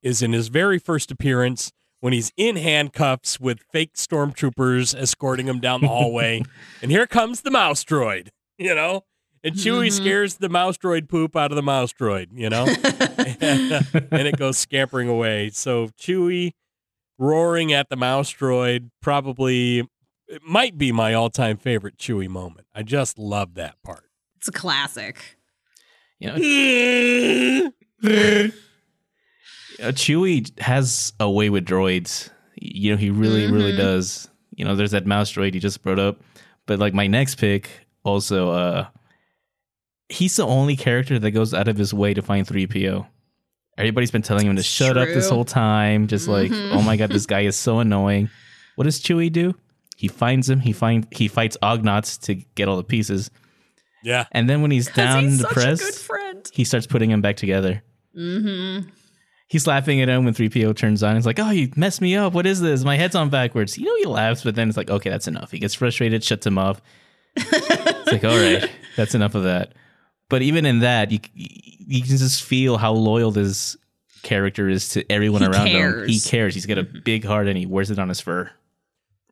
Is 0.03 0.21
in 0.21 0.35
his 0.35 0.49
very 0.49 0.79
first 0.79 1.11
appearance 1.11 1.73
when 2.01 2.13
he's 2.13 2.33
in 2.37 2.57
handcuffs 2.57 3.41
with 3.41 3.61
fake 3.73 3.95
stormtroopers 3.95 4.95
escorting 4.95 5.49
him 5.49 5.59
down 5.59 5.81
the 5.81 5.89
hallway, 5.89 6.43
and 6.83 6.91
here 6.91 7.07
comes 7.07 7.41
the 7.41 7.51
mouse 7.51 7.83
droid, 7.83 8.29
you 8.59 8.75
know, 8.75 9.05
and 9.43 9.55
Chewie 9.55 9.87
Mhm. 9.87 9.93
scares 9.93 10.35
the 10.35 10.51
mouse 10.51 10.77
droid 10.77 11.09
poop 11.09 11.35
out 11.35 11.51
of 11.51 11.57
the 11.57 11.63
mouse 11.63 11.95
droid, 11.95 12.27
you 12.35 12.51
know, 12.51 12.67
and, 13.41 13.87
and 14.13 14.29
it 14.29 14.37
goes 14.37 14.59
scampering 14.59 15.09
away. 15.09 15.49
So 15.49 15.89
Chewie 15.99 16.53
roaring 17.19 17.73
at 17.73 17.89
the 17.89 17.97
mouse 17.97 18.33
droid 18.33 18.91
probably 19.01 19.81
it 20.27 20.43
might 20.47 20.79
be 20.79 20.91
my 20.91 21.13
all-time 21.15 21.57
favorite 21.57 21.99
Chewie 21.99 22.29
moment. 22.29 22.67
I 22.75 22.83
just 22.83 23.19
love 23.19 23.55
that 23.55 23.77
part. 23.83 24.05
It's 24.37 24.49
a 24.49 24.53
classic. 24.53 25.37
You 26.19 26.29
know, 26.29 26.35
uh, 28.05 29.93
Chewie 29.93 30.59
has 30.61 31.13
a 31.21 31.31
way 31.31 31.51
with 31.51 31.65
droids. 31.67 32.31
You 32.57 32.93
know, 32.93 32.97
he 32.97 33.11
really, 33.11 33.51
really 33.51 33.73
Mhm. 33.73 33.77
does. 33.79 34.29
You 34.57 34.65
know, 34.65 34.77
there's 34.77 34.93
that 34.93 35.07
mouse 35.07 35.33
droid 35.33 35.55
he 35.55 35.61
just 35.61 35.83
brought 35.83 35.99
up. 35.99 36.21
But 36.67 36.79
like 36.79 36.95
my 36.95 37.07
next 37.07 37.35
pick, 37.37 37.69
also, 38.05 38.51
uh 38.51 38.87
he's 40.11 40.37
the 40.37 40.47
only 40.47 40.77
character 40.77 41.19
that 41.19 41.31
goes 41.33 41.53
out 41.55 41.67
of 41.67 41.77
his 41.79 41.93
way 41.95 42.13
to 42.15 42.23
find 42.23 42.47
3PO. 42.47 43.07
Everybody's 43.77 44.11
been 44.11 44.23
telling 44.23 44.47
him 44.47 44.55
to 44.57 44.61
It's 44.61 44.69
shut 44.69 44.97
up 44.97 45.09
this 45.09 45.29
whole 45.29 45.45
time. 45.45 46.07
Just 46.07 46.29
like, 46.29 46.51
Mhm. 46.51 46.73
oh 46.73 46.83
my 46.83 46.97
god, 46.97 47.11
this 47.11 47.27
guy 47.27 47.41
is 47.41 47.57
so 47.57 47.81
annoying. 47.81 48.31
What 48.77 48.85
does 48.85 49.01
Chewie 49.01 49.33
do? 49.33 49.55
He 49.97 50.09
finds 50.09 50.49
him. 50.51 50.61
He 50.61 50.73
find 50.73 51.07
he 51.11 51.29
fights 51.29 51.57
Ugnaughts 51.63 52.21
to 52.23 52.35
get 52.35 52.69
all 52.69 52.77
the 52.77 52.85
pieces, 52.85 53.31
Yeah. 54.03 54.25
and 54.33 54.49
then 54.51 54.63
when 54.63 54.71
he's 54.71 54.89
down 54.91 55.25
he's 55.25 55.39
the 55.39 55.49
such 55.49 55.81
a 55.81 55.85
good 55.85 55.95
friend. 55.95 56.51
he 56.53 56.65
starts 56.65 56.87
putting 56.87 57.11
him 57.11 57.21
back 57.21 57.37
together. 57.37 57.83
Mm-hmm. 58.17 58.89
He's 59.49 59.67
laughing 59.67 60.01
at 60.01 60.09
him 60.09 60.25
when 60.25 60.35
3PO 60.35 60.75
turns 60.77 61.03
on. 61.03 61.15
He's 61.17 61.27
like, 61.27 61.39
Oh, 61.39 61.51
you 61.51 61.71
messed 61.77 62.01
me 62.01 62.17
up. 62.17 62.33
What 62.33 62.47
is 62.47 62.61
this? 62.61 62.83
My 62.83 62.97
head's 62.97 63.15
on 63.15 63.29
backwards. 63.29 63.77
You 63.79 63.85
know, 63.85 63.97
he 63.99 64.07
laughs, 64.07 64.43
but 64.43 64.55
then 64.55 64.69
it's 64.69 64.77
like, 64.77 64.91
Okay, 64.91 65.11
that's 65.11 65.29
enough. 65.29 65.51
He 65.51 65.59
gets 65.59 65.75
frustrated, 65.75 66.25
shuts 66.25 66.47
him 66.47 66.59
off. 66.59 66.81
it's 67.37 68.11
like, 68.13 68.25
All 68.25 68.37
right, 68.37 68.69
that's 68.97 69.15
enough 69.15 69.35
of 69.35 69.45
that. 69.45 69.75
But 70.31 70.43
even 70.43 70.65
in 70.67 70.81
that, 70.81 71.11
you, 71.11 71.19
you 71.35 72.01
can 72.03 72.17
just 72.17 72.43
feel 72.43 72.79
how 72.79 72.93
loyal 72.93 73.31
this 73.31 73.77
character 74.23 74.69
is 74.69 74.89
to 74.91 75.05
everyone 75.13 75.43
He 75.43 75.49
around 75.49 75.67
him. 75.67 76.09
He 76.09 76.19
cares. 76.21 76.55
He's 76.55 76.67
got 76.67 76.79
a 76.79 76.83
big 76.83 77.25
heart 77.25 77.47
and 77.47 77.59
he 77.59 77.67
wears 77.67 77.91
it 77.91 77.99
on 77.99 78.09
his 78.09 78.21
fur. 78.21 78.51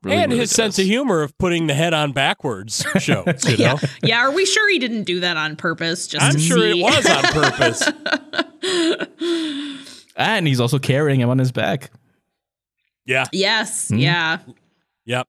Really, 0.02 0.16
and 0.18 0.30
really 0.32 0.40
his 0.40 0.50
sense 0.50 0.78
of 0.80 0.84
humor 0.84 1.22
of 1.22 1.36
putting 1.38 1.68
the 1.68 1.74
head 1.74 1.94
on 1.94 2.12
backwards 2.12 2.84
shows, 2.98 3.44
you 3.48 3.54
Yeah. 3.56 3.74
know? 3.74 3.78
yeah, 4.02 4.18
are 4.18 4.32
we 4.32 4.44
sure 4.44 4.68
he 4.70 4.78
didn't 4.80 5.04
do 5.04 5.20
that 5.20 5.36
on 5.36 5.54
purpose? 5.56 6.08
Just 6.08 6.24
I'm 6.26 6.32
to 6.34 6.38
sure 6.40 6.58
it 6.66 6.74
see? 6.74 6.82
was 6.82 7.06
on 7.06 7.22
purpose. 7.32 7.88
And 10.16 10.46
he's 10.46 10.60
also 10.60 10.78
carrying 10.78 11.20
him 11.20 11.30
on 11.30 11.38
his 11.38 11.52
back. 11.52 11.90
Yeah. 13.06 13.24
yes, 13.32 13.88
Hmm? 13.88 13.96
yeah. 13.96 14.38
Yep. 15.06 15.26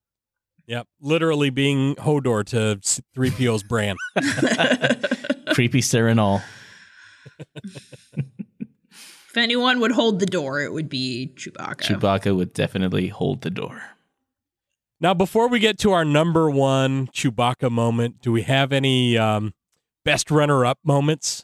Yep. 0.68 0.88
Literally 1.00 1.50
being 1.52 1.96
Hodor 1.96 2.44
to 2.48 2.80
3PO's 3.18 3.64
Bran. 3.64 3.96
Creepy 5.50 5.82
stare 5.82 6.08
all. 6.20 6.42
If 9.34 9.38
anyone 9.38 9.80
would 9.80 9.92
hold 9.92 10.20
the 10.20 10.28
door, 10.28 10.62
it 10.62 10.72
would 10.72 10.90
be 10.90 11.34
Chewbacca. 11.36 11.82
Chewbacca 11.82 12.36
would 12.36 12.54
definitely 12.54 13.08
hold 13.08 13.42
the 13.42 13.50
door. 13.50 13.82
Now, 15.02 15.14
before 15.16 15.48
we 15.50 15.60
get 15.60 15.80
to 15.80 15.92
our 15.92 16.06
number 16.06 16.50
one 16.50 17.08
Chewbacca 17.08 17.72
moment, 17.72 18.22
do 18.22 18.32
we 18.32 18.44
have 18.44 18.72
any 18.72 19.18
um, 19.18 19.54
best 20.06 20.30
runner 20.30 20.66
up 20.66 20.78
moments? 20.84 21.44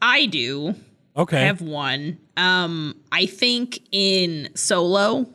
I 0.00 0.26
do. 0.26 0.74
Okay. 1.16 1.42
I 1.42 1.44
have 1.44 1.60
one. 1.60 2.18
Um, 2.36 2.94
I 3.12 3.26
think 3.26 3.80
in 3.92 4.48
Solo, 4.54 5.26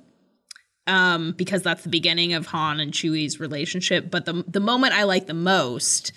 um, 0.87 1.33
because 1.37 1.61
that's 1.61 1.83
the 1.83 1.89
beginning 1.89 2.33
of 2.33 2.47
Han 2.47 2.79
and 2.79 2.91
Chewie's 2.91 3.39
relationship. 3.39 4.09
But 4.09 4.25
the 4.25 4.43
the 4.47 4.59
moment 4.59 4.93
I 4.93 5.03
like 5.03 5.27
the 5.27 5.33
most, 5.33 6.11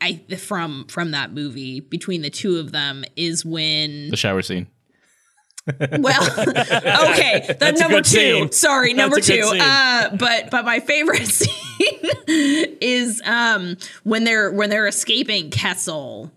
I 0.00 0.20
from 0.36 0.86
from 0.88 1.12
that 1.12 1.32
movie 1.32 1.80
between 1.80 2.22
the 2.22 2.30
two 2.30 2.58
of 2.58 2.72
them 2.72 3.04
is 3.16 3.44
when 3.44 4.10
The 4.10 4.16
shower 4.16 4.42
scene. 4.42 4.66
well, 5.98 6.22
okay, 7.10 7.44
the 7.48 7.56
That's 7.58 7.80
number 7.80 8.00
two. 8.00 8.02
scene. 8.02 8.52
Sorry, 8.52 8.92
That's 8.92 8.98
number 8.98 9.20
two. 9.20 9.58
Uh, 9.60 10.14
but 10.16 10.50
but 10.50 10.64
my 10.64 10.80
favorite 10.80 11.26
scene 11.26 11.48
is 12.28 13.20
um 13.24 13.76
when 14.04 14.24
they're 14.24 14.52
when 14.52 14.70
they're 14.70 14.86
escaping 14.86 15.50
Kessel, 15.50 16.30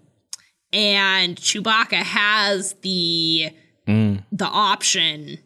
and 0.73 1.35
Chewbacca 1.35 2.01
has 2.03 2.73
the 2.81 3.51
Mm. 3.87 4.23
the 4.31 4.45
option 4.45 5.39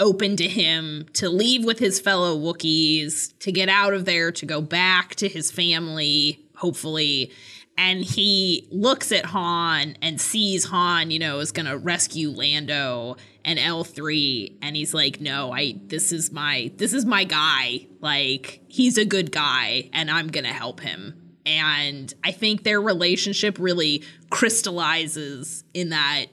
open 0.00 0.34
to 0.36 0.48
him 0.48 1.06
to 1.12 1.28
leave 1.28 1.64
with 1.64 1.78
his 1.78 2.00
fellow 2.00 2.36
Wookiees, 2.36 3.32
to 3.40 3.52
get 3.52 3.68
out 3.68 3.94
of 3.94 4.06
there, 4.06 4.32
to 4.32 4.44
go 4.46 4.60
back 4.60 5.14
to 5.16 5.28
his 5.28 5.52
family, 5.52 6.40
hopefully. 6.60 7.32
And 7.76 8.04
he 8.04 8.68
looks 8.70 9.10
at 9.10 9.24
Han 9.26 9.96
and 10.02 10.20
sees 10.20 10.66
Han, 10.66 11.10
you 11.10 11.18
know, 11.18 11.38
is 11.38 11.52
gonna 11.52 11.76
rescue 11.76 12.30
Lando 12.30 13.16
and 13.44 13.58
L3, 13.58 14.58
and 14.60 14.76
he's 14.76 14.92
like, 14.92 15.20
No, 15.20 15.52
I 15.52 15.76
this 15.86 16.12
is 16.12 16.30
my 16.30 16.70
this 16.76 16.92
is 16.92 17.04
my 17.04 17.24
guy. 17.24 17.86
Like, 18.00 18.60
he's 18.68 18.98
a 18.98 19.04
good 19.04 19.32
guy, 19.32 19.88
and 19.92 20.10
I'm 20.10 20.28
gonna 20.28 20.52
help 20.52 20.80
him. 20.80 21.36
And 21.46 22.12
I 22.22 22.32
think 22.32 22.64
their 22.64 22.80
relationship 22.80 23.58
really 23.58 24.04
crystallizes 24.28 25.64
in 25.72 25.88
that 25.88 26.26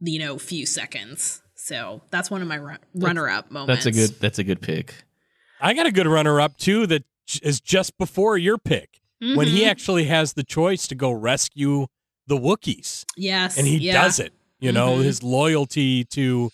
you 0.00 0.20
know 0.20 0.38
few 0.38 0.64
seconds 0.64 1.42
so 1.68 2.00
that's 2.10 2.30
one 2.30 2.40
of 2.40 2.48
my 2.48 2.56
run- 2.56 2.78
runner-up 2.94 3.50
moments 3.50 3.84
That's 3.84 3.96
a 3.96 4.00
good. 4.00 4.20
That's 4.20 4.38
a 4.38 4.44
good 4.44 4.62
pick. 4.62 4.94
I 5.60 5.74
got 5.74 5.86
a 5.86 5.92
good 5.92 6.06
runner 6.06 6.40
up, 6.40 6.56
too, 6.56 6.86
that 6.86 7.04
is 7.42 7.60
just 7.60 7.98
before 7.98 8.38
your 8.38 8.56
pick 8.56 8.97
when 9.20 9.48
he 9.48 9.62
Mhm. 9.62 9.68
actually 9.68 10.04
has 10.04 10.32
the 10.34 10.44
choice 10.44 10.86
to 10.88 10.94
go 10.94 11.10
rescue 11.10 11.86
the 12.26 12.36
Wookiees. 12.36 13.04
yes 13.16 13.56
And 13.58 13.66
he 13.66 13.78
yeah. 13.78 13.94
does 14.02 14.18
it. 14.20 14.32
You 14.60 14.72
know, 14.72 14.96
Mhm. 14.98 15.04
his 15.04 15.22
loyalty 15.22 16.04
to 16.04 16.50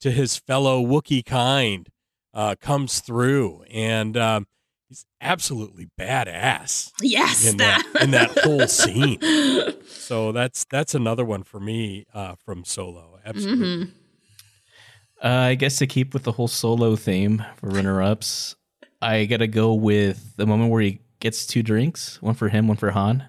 to 0.00 0.10
his 0.10 0.36
fellow 0.36 0.84
Wookiee 0.84 1.24
kind 1.24 1.88
uh, 2.34 2.54
comes 2.60 3.00
through. 3.00 3.62
And 3.72 4.14
um, 4.16 4.46
he's 4.88 5.06
absolutely 5.22 5.88
badass 5.98 6.92
yes 7.00 7.46
in 7.46 7.56
that 7.56 7.82
in 8.02 8.10
that 8.10 8.30
whole 8.44 8.66
scene. 8.78 9.18
So 9.88 10.32
that's 10.32 10.64
that's 10.70 10.94
another 10.94 11.24
one 11.24 11.42
for 11.44 11.58
me 11.60 12.04
uh, 12.14 12.34
from 12.44 12.64
Solo. 12.64 13.18
Absolutely. 13.24 13.66
Mhm. 13.86 13.90
Uh, 15.24 15.28
I 15.28 15.54
guess 15.54 15.78
to 15.78 15.86
keep 15.86 16.12
with 16.12 16.24
the 16.24 16.32
whole 16.32 16.48
solo 16.48 16.94
theme 16.94 17.42
for 17.56 17.68
runner 17.70 18.02
ups, 18.02 18.54
I 19.00 19.24
gotta 19.24 19.46
go 19.46 19.72
with 19.72 20.36
the 20.36 20.46
moment 20.46 20.70
where 20.70 20.82
he 20.82 21.00
gets 21.26 21.46
two 21.46 21.62
drinks, 21.62 22.20
one 22.22 22.34
for 22.34 22.48
him, 22.48 22.68
one 22.68 22.76
for 22.76 22.90
Han. 22.90 23.24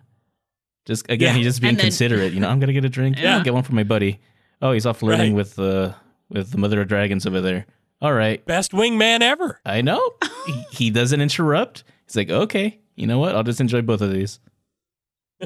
Just 0.85 1.05
again, 1.09 1.29
Yeah. 1.33 1.37
he's 1.37 1.45
just 1.47 1.61
being 1.61 1.75
then- 1.75 1.83
considerate. 1.85 2.33
You 2.33 2.39
know, 2.39 2.49
I'm 2.49 2.59
gonna 2.59 2.73
get 2.73 2.85
a 2.85 2.89
drink. 2.89 3.17
Yeah, 3.17 3.23
Yeah. 3.23 3.37
I'll 3.37 3.43
get 3.43 3.53
one 3.53 3.63
for 3.63 3.73
my 3.75 3.83
buddy. 3.83 4.19
Oh, 4.61 4.71
he's 4.71 4.85
off 4.85 4.99
flirting 4.99 5.33
Right. 5.33 5.37
with 5.37 5.55
the 5.55 5.95
with 6.29 6.51
the 6.51 6.57
mother 6.57 6.81
of 6.81 6.87
dragons 6.87 7.25
over 7.25 7.41
there. 7.41 7.65
All 8.01 8.13
right, 8.13 8.45
Best 8.45 8.71
wingman 8.73 9.21
ever. 9.21 9.59
I 9.65 9.81
know. 9.81 10.01
he, 10.45 10.53
he 10.71 10.89
doesn't 10.91 11.19
interrupt. 11.19 11.83
He's 12.05 12.15
like, 12.15 12.29
okay, 12.29 12.79
you 12.95 13.07
know 13.07 13.17
what? 13.19 13.35
I'll 13.35 13.43
just 13.43 13.59
enjoy 13.61 13.81
both 13.81 14.01
of 14.01 14.11
these. 14.11 14.39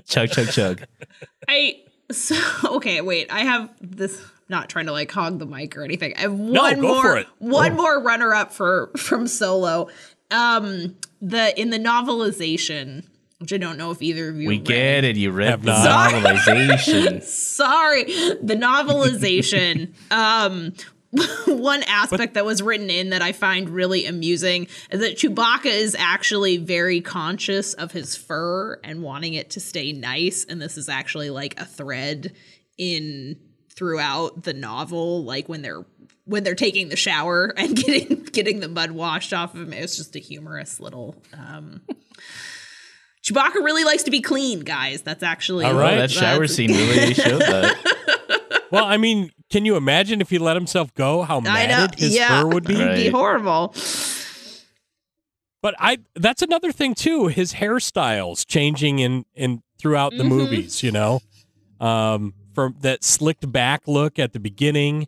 Chug, 0.08 0.30
chug, 0.32 0.48
chug. 0.52 0.84
i 1.50 1.82
so 2.12 2.36
okay 2.76 3.00
wait 3.02 3.32
i 3.32 3.42
have 3.42 3.70
this 3.82 4.22
not 4.50 4.68
trying 4.70 4.86
to 4.86 4.92
like 4.92 5.10
hog 5.12 5.40
the 5.40 5.46
mic 5.46 5.76
or 5.78 5.84
anything 5.84 6.14
i 6.18 6.22
have 6.22 6.34
No, 6.38 6.62
one 6.62 6.76
go 6.82 6.88
more 6.94 7.02
for 7.02 7.18
it. 7.18 7.28
one 7.40 7.76
more 7.76 8.02
runner-up 8.02 8.52
for 8.54 8.92
from 8.98 9.28
solo 9.28 9.88
um 10.30 10.96
the 11.22 11.60
in 11.60 11.70
the 11.70 11.78
novelization 11.80 13.06
which 13.40 13.54
i 13.54 13.58
don't 13.58 13.78
know 13.78 13.92
if 13.92 14.02
either 14.02 14.30
of 14.30 14.36
you 14.36 14.48
We 14.48 14.58
read. 14.58 14.66
get 14.66 15.04
it. 15.04 15.16
You 15.18 15.32
read 15.32 15.62
the 15.62 15.72
novelization. 15.72 17.24
sorry 17.24 18.04
the 18.06 18.56
novelization 18.56 19.94
um 20.12 20.74
one 21.48 21.84
aspect 21.84 22.36
that 22.36 22.46
was 22.46 22.62
written 22.64 22.90
in 22.90 23.10
that 23.10 23.22
i 23.22 23.34
find 23.34 23.70
really 23.70 24.06
amusing 24.06 24.68
is 24.92 25.02
that 25.02 25.18
chewbacca 25.18 25.66
is 25.66 25.94
actually 26.00 26.56
very 26.58 27.02
conscious 27.02 27.74
of 27.74 27.92
his 27.92 28.16
fur 28.16 28.80
and 28.84 29.02
wanting 29.04 29.34
it 29.34 29.50
to 29.50 29.60
stay 29.60 29.92
nice 29.92 30.46
and 30.48 30.62
this 30.62 30.78
is 30.78 30.88
actually 30.88 31.30
like 31.30 31.60
a 31.60 31.66
thread 31.66 32.34
in 32.78 33.36
throughout 33.76 34.44
the 34.44 34.54
novel 34.54 35.24
like 35.26 35.50
when 35.50 35.62
they're 35.62 35.84
when 36.26 36.44
they're 36.44 36.56
taking 36.56 36.90
the 36.90 36.96
shower 36.96 37.54
and 37.58 37.76
getting 37.76 38.24
getting 38.32 38.60
the 38.60 38.68
mud 38.70 38.92
washed 38.92 39.34
off 39.34 39.54
of 39.56 39.62
him 39.62 39.74
It 39.74 39.82
was 39.82 39.98
just 39.98 40.16
a 40.16 40.20
humorous 40.20 40.80
little 40.80 41.16
um 41.38 41.82
Chewbacca 43.24 43.56
really 43.56 43.84
likes 43.84 44.02
to 44.04 44.12
be 44.12 44.20
clean, 44.20 44.62
guys. 44.62 45.04
That's 45.04 45.22
actually 45.22 45.66
All 45.66 45.74
Oh, 45.78 45.96
that 45.96 46.10
shower 46.10 46.48
scene 46.48 46.72
really 46.72 47.14
showed 47.14 47.42
that. 47.42 48.58
Well, 48.72 48.84
I 48.86 48.98
mean, 48.98 49.30
can 49.52 49.64
you 49.64 49.76
imagine 49.76 50.22
if 50.22 50.32
he 50.32 50.40
let 50.40 50.56
himself 50.56 50.92
go, 50.96 51.22
how 51.22 51.38
I 51.38 51.40
know. 51.42 51.50
matted 51.52 52.00
his 52.00 52.16
yeah, 52.16 52.42
fur 52.42 52.48
would 52.48 52.64
be? 52.64 52.74
It'd 52.82 52.96
be 52.96 53.10
horrible. 53.10 53.76
But 55.62 55.76
I 55.78 56.00
that's 56.16 56.42
another 56.42 56.72
thing 56.72 56.96
too, 56.96 57.28
his 57.28 57.54
hairstyles 57.54 58.46
changing 58.48 59.00
in 59.00 59.26
in 59.36 59.62
throughout 59.78 60.14
the 60.18 60.24
Mhm. 60.24 60.30
movies, 60.30 60.82
you 60.82 60.92
know. 60.92 61.22
Um 61.80 62.34
from 62.56 62.76
that 62.82 63.04
slicked 63.04 63.52
back 63.52 63.88
look 63.88 64.18
at 64.18 64.34
the 64.34 64.40
beginning 64.40 65.08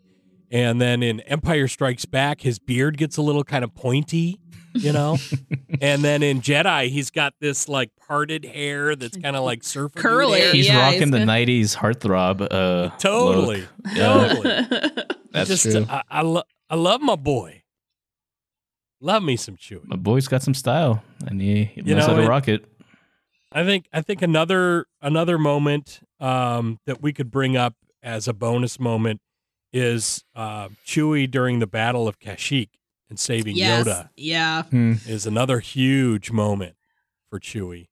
And 0.54 0.80
then 0.80 1.02
in 1.04 1.20
Empire 1.22 1.68
Strikes 1.68 2.06
Back, 2.06 2.42
his 2.42 2.60
beard 2.60 2.96
gets 2.98 3.18
a 3.18 3.22
little 3.24 3.44
kind 3.44 3.63
of 3.63 3.74
pointy, 3.74 4.39
you 4.74 4.94
know. 4.94 5.18
and 5.82 6.04
then 6.04 6.22
in 6.22 6.42
Jedi, 6.42 6.89
he's 6.89 7.10
got 7.10 7.34
this 7.42 7.68
like 7.68 7.89
parted 8.08 8.46
hair 8.46 8.96
that's 8.96 9.18
kind 9.18 9.36
of 9.36 9.44
like 9.44 9.63
surfer 9.63 10.00
Curly. 10.00 10.42
hair. 10.42 10.52
He's 10.54 10.68
Yeah, 10.68 10.80
rocking 10.80 11.00
he's 11.02 11.12
the 11.12 11.18
good. 11.20 11.28
'90s 11.28 11.76
heartthrob. 11.76 12.48
Uh, 12.52 12.96
Totally, 12.98 13.62
look. 13.62 13.70
Yeah, 13.96 14.28
totally. 14.28 14.92
that's 15.32 15.50
Just, 15.50 15.63
true. 15.63 15.86
I, 15.89 16.04
I, 16.08 16.22
lo- 16.22 16.44
I 16.70 16.76
love 16.76 17.02
my 17.02 17.16
boy. 17.16 17.63
Love 19.02 19.24
me 19.24 19.36
some 19.36 19.58
Chewie. 19.58 19.86
My 19.88 19.98
boy's 19.98 20.28
got 20.28 20.44
some 20.44 20.54
style, 20.54 21.04
and 21.28 21.42
he, 21.42 21.66
he 21.66 21.82
You 21.82 21.96
knows 21.96 22.08
know, 22.08 22.16
how 22.16 22.22
to 22.22 22.28
rock 22.28 22.48
it. 22.48 22.63
I 23.52 23.63
think 23.66 23.88
I 23.92 24.02
think 24.02 24.22
another 24.22 24.86
another 25.02 25.38
moment 25.38 26.00
um, 26.20 26.80
that 26.86 27.02
we 27.02 27.12
could 27.12 27.30
bring 27.30 27.58
up 27.58 27.76
as 28.02 28.28
a 28.28 28.34
bonus 28.34 28.80
moment 28.80 29.20
is 29.74 30.24
uh, 30.36 30.70
Chewie 30.86 31.30
during 31.30 31.60
the 31.60 31.68
Battle 31.68 32.08
of 32.08 32.20
Kashyyyk 32.20 32.70
and 33.10 33.20
saving 33.20 33.56
yes. 33.58 33.86
Yoda 33.88 34.10
Yeah. 34.16 34.64
is 34.72 35.26
another 35.26 35.60
huge 35.60 36.32
moment 36.32 36.76
for 37.30 37.40
Chewie. 37.40 37.88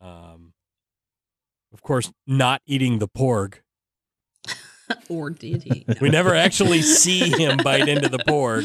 Um, 0.00 0.52
of 1.72 1.82
course, 1.82 2.12
not 2.26 2.62
eating 2.66 2.98
the 2.98 3.08
porg. 3.08 3.54
Or 5.10 5.28
did 5.28 5.64
he? 5.64 5.84
We 6.00 6.08
never 6.08 6.34
actually 6.34 6.80
see 6.80 7.28
him 7.30 7.58
bite 7.64 7.88
into 7.88 8.08
the 8.08 8.18
porg. 8.18 8.64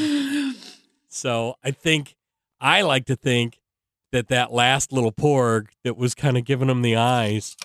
So 1.09 1.55
I 1.63 1.71
think 1.71 2.15
I 2.61 2.81
like 2.81 3.05
to 3.07 3.15
think 3.17 3.59
that 4.13 4.29
that 4.29 4.53
last 4.53 4.93
little 4.93 5.11
porg 5.11 5.67
that 5.83 5.97
was 5.97 6.15
kind 6.15 6.37
of 6.37 6.45
giving 6.45 6.69
him 6.69 6.81
the 6.81 6.95
eyes 6.95 7.57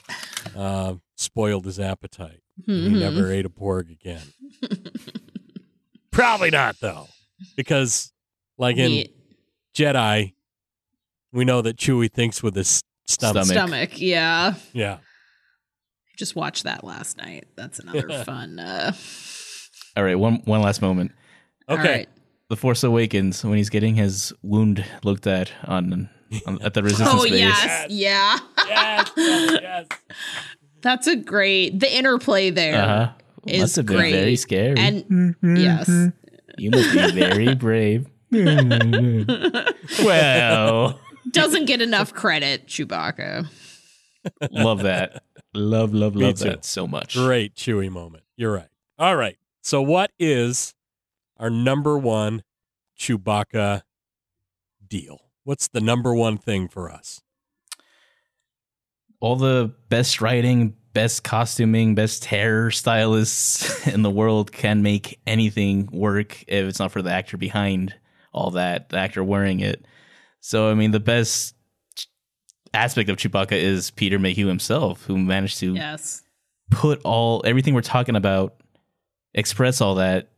uh, 0.57 0.95
spoiled 1.17 1.67
his 1.67 1.79
appetite. 1.79 2.41
And 2.66 2.92
He 2.94 2.99
never 3.01 3.31
ate 3.31 3.47
a 3.47 3.51
porg 3.51 3.90
again. 3.90 4.23
Probably 6.11 6.51
not 6.51 6.77
though, 6.81 7.07
because 7.57 8.12
like 8.57 8.77
in 8.77 8.90
The 8.90 9.11
Jedi, 9.75 10.35
we 11.33 11.44
know 11.44 11.62
that 11.62 11.77
Chewie 11.77 12.12
thinks 12.12 12.42
with 12.42 12.57
his 12.57 12.83
stomach. 13.07 13.44
Stomach. 13.44 13.53
stomach. 13.92 14.01
Yeah. 14.01 14.55
Yeah. 14.73 14.99
Just 16.16 16.35
watched 16.35 16.64
that 16.64 16.83
last 16.83 17.16
night. 17.18 17.47
That's 17.57 17.79
another 17.79 18.09
fun. 18.25 18.59
Uh, 18.59 18.92
All 19.97 20.03
right, 20.03 20.16
one 20.18 20.42
one 20.47 20.61
last 20.62 20.83
moment. 20.83 21.12
Okay. 21.68 21.81
all 21.81 21.88
right. 21.88 22.09
The 22.49 22.57
Force 22.57 22.83
Awakens 22.83 23.44
when 23.44 23.59
he's 23.59 23.68
getting 23.71 23.94
his 23.94 24.33
wound 24.42 24.85
looked 25.05 25.27
at 25.27 25.53
on, 25.64 26.09
on 26.47 26.61
at 26.62 26.73
the 26.75 26.83
Resistance 26.83 27.11
Oh 27.12 27.23
base. 27.25 27.35
yes, 27.38 27.87
yeah. 27.90 28.38
Yes, 28.66 29.11
yes, 29.16 29.59
yes. 29.62 29.87
That's 30.81 31.07
a 31.07 31.17
great. 31.17 31.81
The 31.81 31.95
interplay 31.97 32.51
there. 32.51 32.75
Uh-huh. 32.83 33.12
Is 33.47 33.61
Must 33.61 33.77
have 33.77 33.87
been 33.87 33.97
great. 33.97 34.12
very 34.12 34.37
scary. 34.37 34.77
And 34.79 35.35
yes, 35.43 35.88
you 36.59 36.71
must 36.71 36.93
be 36.93 37.12
very 37.12 37.55
brave. 37.57 38.07
well, 40.05 41.01
doesn't 41.31 41.64
get 41.67 41.81
enough 41.81 42.12
credit, 42.12 42.67
Chewbacca. 42.67 43.47
love 44.51 44.83
that. 44.83 45.23
Love, 45.55 45.95
love, 45.95 46.14
Me 46.14 46.27
love 46.27 46.38
too. 46.38 46.45
that 46.51 46.64
so 46.64 46.87
much. 46.87 47.14
Great 47.14 47.55
Chewie 47.55 47.91
moment. 47.91 48.25
You're 48.37 48.53
right. 48.53 48.69
All 48.99 49.17
right. 49.17 49.37
So, 49.62 49.81
what 49.81 50.11
is 50.19 50.75
our 51.38 51.49
number 51.51 51.97
one 51.99 52.43
Chewbacca 52.99 53.83
deal? 54.87 55.21
What's 55.45 55.69
the 55.69 55.81
number 55.81 56.14
one 56.14 56.37
thing 56.37 56.69
for 56.69 56.91
us? 56.91 57.23
All 59.20 59.37
the 59.37 59.72
best 59.88 60.20
writing, 60.20 60.74
best 60.92 61.24
costuming, 61.24 61.94
best 61.94 62.24
hair 62.24 62.70
stylists 62.70 63.87
in 63.92 64.02
the 64.02 64.11
world 64.11 64.52
can 64.52 64.83
make 64.83 65.18
anything 65.26 65.88
work 65.92 66.42
if 66.48 66.64
it's 66.66 66.78
not 66.78 66.92
for 66.92 67.02
the 67.02 67.11
actor 67.12 67.37
behind 67.37 67.94
all 68.33 68.52
that, 68.52 68.90
the 68.90 68.98
actor 68.98 69.24
wearing 69.24 69.61
it. 69.61 69.85
So, 70.40 70.70
I 70.70 70.74
mean, 70.74 70.92
the 70.92 71.00
best 71.00 71.54
aspect 72.72 73.09
of 73.11 73.16
Chewbacca 73.16 73.52
is 73.52 73.90
Peter 73.90 74.18
Mayhew 74.18 74.46
himself, 74.46 75.04
who 75.04 75.18
managed 75.18 75.59
to 75.61 75.74
Yes. 75.74 76.22
put 76.70 77.00
all 77.02 77.42
everything 77.44 77.74
we're 77.74 77.81
talking 77.81 78.14
about, 78.14 78.54
express 79.35 79.81
all 79.81 79.96
that 79.96 80.28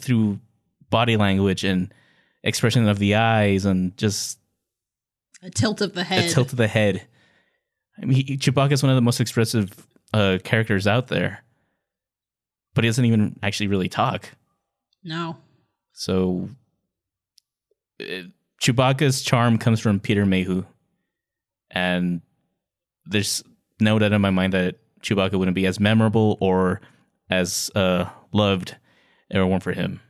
through 0.00 0.40
body 0.88 1.16
language 1.16 1.64
and 1.64 1.92
expression 2.42 2.88
of 2.88 2.98
the 2.98 3.16
eyes 3.16 3.64
and 3.66 3.96
just 3.98 4.38
A 5.42 5.50
tilt 5.50 5.80
of 5.80 5.92
the 5.94 6.04
head. 6.04 6.24
a 6.24 6.28
tilt 6.32 6.52
of 6.52 6.56
the 6.58 6.68
head. 6.68 7.06
I 8.00 8.06
mean, 8.06 8.24
he, 8.26 8.36
Chewbacca 8.36 8.72
is 8.72 8.82
one 8.82 8.90
of 8.90 8.96
the 8.96 9.02
most 9.02 9.20
expressive 9.20 9.86
uh, 10.14 10.38
characters 10.44 10.86
out 10.86 11.08
there, 11.08 11.44
but 12.74 12.84
he 12.84 12.88
doesn't 12.88 13.04
even 13.04 13.38
actually 13.42 13.66
really 13.68 13.88
talk. 13.88 14.30
No. 15.04 15.36
So, 15.92 16.48
uh, 18.00 18.22
Chewbacca's 18.60 19.22
charm 19.22 19.58
comes 19.58 19.80
from 19.80 20.00
Peter 20.00 20.24
Mayhew, 20.24 20.64
and 21.70 22.22
there's 23.04 23.42
no 23.80 23.98
doubt 23.98 24.12
in 24.12 24.20
my 24.20 24.30
mind 24.30 24.52
that 24.52 24.76
Chewbacca 25.02 25.38
wouldn't 25.38 25.54
be 25.54 25.66
as 25.66 25.80
memorable 25.80 26.38
or 26.40 26.80
as 27.28 27.70
uh, 27.74 28.08
loved 28.32 28.76
if 29.30 29.36
it 29.36 29.44
weren't 29.44 29.62
for 29.62 29.72
him. 29.72 30.00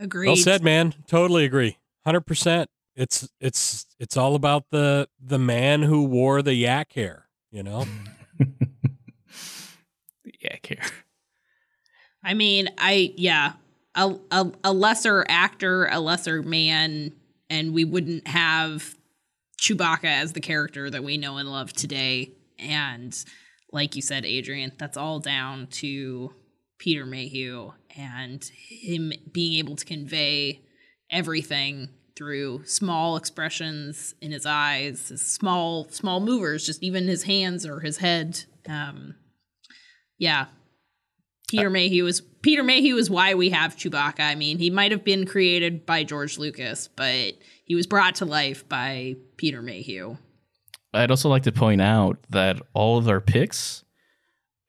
Agreed. 0.00 0.28
Well 0.28 0.36
said, 0.36 0.62
man. 0.62 0.94
Totally 1.06 1.44
agree. 1.44 1.78
Hundred 2.04 2.22
percent. 2.22 2.70
It's 2.96 3.28
it's 3.40 3.86
it's 4.00 4.16
all 4.16 4.34
about 4.34 4.70
the 4.70 5.08
the 5.22 5.38
man 5.38 5.82
who 5.82 6.04
wore 6.04 6.40
the 6.42 6.54
yak 6.54 6.92
hair. 6.94 7.26
You 7.50 7.62
know. 7.62 7.84
yeah, 10.40 10.56
care. 10.62 10.84
I 12.24 12.34
mean, 12.34 12.68
I 12.78 13.12
yeah, 13.16 13.52
a, 13.94 14.16
a 14.30 14.52
a 14.64 14.72
lesser 14.72 15.24
actor, 15.28 15.86
a 15.86 16.00
lesser 16.00 16.42
man, 16.42 17.12
and 17.50 17.72
we 17.74 17.84
wouldn't 17.84 18.26
have 18.28 18.96
Chewbacca 19.60 20.04
as 20.04 20.32
the 20.32 20.40
character 20.40 20.90
that 20.90 21.04
we 21.04 21.18
know 21.18 21.36
and 21.36 21.50
love 21.50 21.72
today. 21.72 22.32
And 22.58 23.16
like 23.72 23.94
you 23.94 24.02
said, 24.02 24.24
Adrian, 24.24 24.72
that's 24.78 24.96
all 24.96 25.20
down 25.20 25.66
to 25.68 26.32
Peter 26.78 27.06
Mayhew 27.06 27.72
and 27.96 28.44
him 28.44 29.12
being 29.32 29.58
able 29.58 29.76
to 29.76 29.84
convey 29.84 30.62
everything 31.10 31.90
through 32.16 32.64
small 32.64 33.16
expressions 33.16 34.14
in 34.20 34.32
his 34.32 34.46
eyes, 34.46 35.08
his 35.08 35.22
small 35.22 35.88
small 35.90 36.20
movers, 36.20 36.66
just 36.66 36.82
even 36.82 37.06
his 37.06 37.24
hands 37.24 37.66
or 37.66 37.80
his 37.80 37.98
head. 37.98 38.44
Um, 38.68 39.16
yeah, 40.18 40.46
Peter 41.48 41.70
Mayhew 41.70 42.06
is 42.06 42.22
Peter 42.42 42.62
Mayhew 42.62 42.96
is 42.96 43.10
why 43.10 43.34
we 43.34 43.50
have 43.50 43.76
Chewbacca. 43.76 44.20
I 44.20 44.34
mean, 44.34 44.58
he 44.58 44.70
might 44.70 44.92
have 44.92 45.04
been 45.04 45.26
created 45.26 45.86
by 45.86 46.04
George 46.04 46.38
Lucas, 46.38 46.88
but 46.88 47.34
he 47.64 47.74
was 47.74 47.86
brought 47.86 48.16
to 48.16 48.24
life 48.24 48.68
by 48.68 49.16
Peter 49.36 49.62
Mayhew. 49.62 50.16
I'd 50.94 51.10
also 51.10 51.28
like 51.28 51.42
to 51.44 51.52
point 51.52 51.82
out 51.82 52.18
that 52.30 52.60
all 52.72 52.98
of 52.98 53.08
our 53.08 53.20
picks 53.20 53.84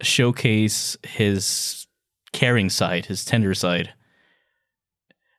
showcase 0.01 0.97
his 1.03 1.87
caring 2.33 2.69
side, 2.69 3.05
his 3.05 3.23
tender 3.25 3.53
side. 3.53 3.93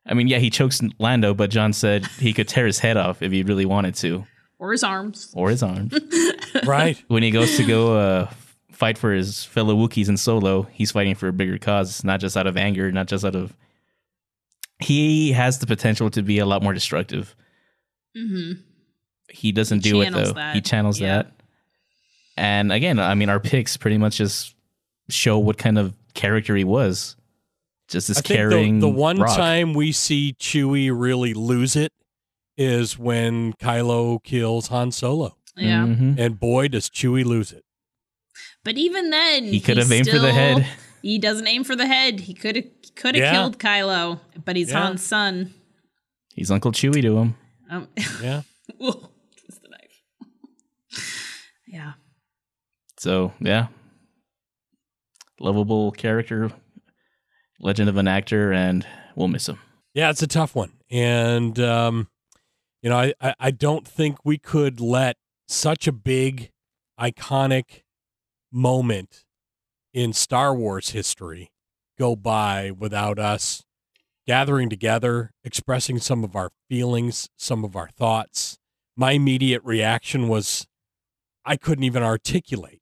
I 0.09 0.15
mean, 0.15 0.27
yeah, 0.27 0.39
he 0.39 0.49
chokes 0.49 0.81
Lando, 0.97 1.33
but 1.35 1.51
John 1.51 1.71
said 1.71 2.05
he 2.19 2.33
could 2.33 2.47
tear 2.47 2.65
his 2.65 2.79
head 2.79 2.97
off 2.97 3.21
if 3.21 3.31
he 3.31 3.43
really 3.43 3.65
wanted 3.65 3.93
to, 3.95 4.25
Or 4.57 4.71
his 4.71 4.83
arms. 4.83 5.31
or 5.35 5.49
his 5.51 5.61
arm. 5.63 5.91
right. 6.65 7.01
when 7.07 7.21
he 7.23 7.29
goes 7.31 7.55
to 7.57 7.63
go 7.63 7.95
uh, 7.97 8.29
fight 8.71 8.97
for 8.97 9.13
his 9.13 9.43
fellow 9.45 9.75
Wookiees 9.75 10.09
in 10.09 10.17
Solo, 10.17 10.63
he's 10.71 10.91
fighting 10.91 11.13
for 11.15 11.27
a 11.27 11.33
bigger 11.33 11.59
cause, 11.59 12.03
not 12.03 12.19
just 12.19 12.35
out 12.35 12.47
of 12.47 12.57
anger, 12.57 12.91
not 12.91 13.07
just 13.07 13.23
out 13.23 13.35
of. 13.35 13.55
He 14.81 15.33
has 15.33 15.59
the 15.59 15.67
potential 15.67 16.09
to 16.11 16.21
be 16.23 16.39
a 16.39 16.45
lot 16.45 16.63
more 16.63 16.73
destructive. 16.73 17.35
hmm 18.15 18.53
He 19.29 19.51
doesn't 19.51 19.83
He 19.85 19.91
do 19.91 20.01
it 20.01 20.11
though. 20.11 20.31
that. 20.33 20.55
He 20.55 20.61
channels 20.61 20.99
Yeah. 20.99 21.17
that. 21.23 21.31
And 22.37 22.71
again, 22.71 22.99
I 22.99 23.15
mean, 23.15 23.29
our 23.29 23.39
picks 23.39 23.75
pretty 23.77 23.97
much 23.97 24.17
just 24.17 24.55
show 25.09 25.37
what 25.37 25.57
kind 25.57 25.77
of 25.77 25.93
character 26.13 26.55
he 26.55 26.63
was. 26.63 27.15
Just 27.89 28.07
this 28.07 28.17
I 28.19 28.21
think 28.21 28.37
caring. 28.37 28.79
the, 28.79 28.87
the 28.87 28.93
one 28.93 29.17
rock. 29.19 29.35
time 29.35 29.73
we 29.73 29.91
see 29.91 30.35
Chewie 30.39 30.91
really 30.93 31.33
lose 31.33 31.75
it 31.75 31.91
is 32.57 32.99
when 32.99 33.53
Kylo 33.53 34.23
kills 34.23 34.67
Han 34.67 34.91
Solo, 34.91 35.37
Yeah. 35.57 35.85
Mhm. 35.87 36.19
and 36.19 36.39
boy 36.39 36.67
does 36.67 36.89
Chewie 36.89 37.25
lose 37.25 37.51
it. 37.51 37.63
But 38.63 38.77
even 38.77 39.09
then, 39.09 39.45
He 39.45 39.59
could 39.59 39.77
have 39.77 39.91
aimed 39.91 40.09
for 40.09 40.19
the 40.19 40.31
head. 40.33 40.67
He 41.01 41.17
doesn't 41.17 41.47
aim 41.47 41.63
for 41.63 41.77
the 41.77 41.87
head. 41.87 42.19
He 42.19 42.33
could 42.33 42.57
have 42.57 42.65
could 42.95 43.15
have 43.15 43.23
Yeah. 43.23 43.31
killed 43.31 43.57
Kylo, 43.57 44.19
but 44.43 44.57
he's 44.57 44.69
Yeah. 44.69 44.83
Han's 44.87 45.01
son. 45.01 45.53
He's 46.35 46.51
Uncle 46.51 46.73
Chewie 46.73 47.01
to 47.01 47.17
him. 47.17 47.35
Um, 47.69 47.87
Yeah. 48.21 48.41
Whoa, 48.77 49.09
twist 49.37 49.61
the 49.61 49.69
knife. 49.69 50.03
yeah. 51.65 51.93
So 52.97 53.31
yeah, 53.39 53.67
lovable 55.39 55.91
character, 55.91 56.51
legend 57.59 57.89
of 57.89 57.97
an 57.97 58.07
actor, 58.07 58.51
and 58.51 58.85
we'll 59.15 59.27
miss 59.27 59.47
him. 59.47 59.59
Yeah, 59.93 60.09
it's 60.09 60.21
a 60.21 60.27
tough 60.27 60.55
one. 60.55 60.73
And, 60.89 61.59
um, 61.59 62.07
you 62.81 62.89
know, 62.89 62.97
I, 62.97 63.13
I, 63.21 63.35
I 63.39 63.51
don't 63.51 63.87
think 63.87 64.17
we 64.23 64.37
could 64.37 64.79
let 64.79 65.17
such 65.47 65.87
a 65.87 65.91
big, 65.91 66.51
iconic 66.99 67.83
moment 68.51 69.25
in 69.93 70.13
Star 70.13 70.55
Wars 70.55 70.91
history 70.91 71.51
go 71.97 72.15
by 72.15 72.71
without 72.71 73.19
us 73.19 73.63
gathering 74.25 74.69
together, 74.69 75.31
expressing 75.43 75.97
some 75.97 76.23
of 76.23 76.35
our 76.35 76.51
feelings, 76.69 77.29
some 77.35 77.65
of 77.65 77.75
our 77.75 77.89
thoughts. 77.89 78.59
My 78.95 79.13
immediate 79.13 79.63
reaction 79.63 80.27
was 80.27 80.67
I 81.43 81.57
couldn't 81.57 81.83
even 81.83 82.03
articulate 82.03 82.78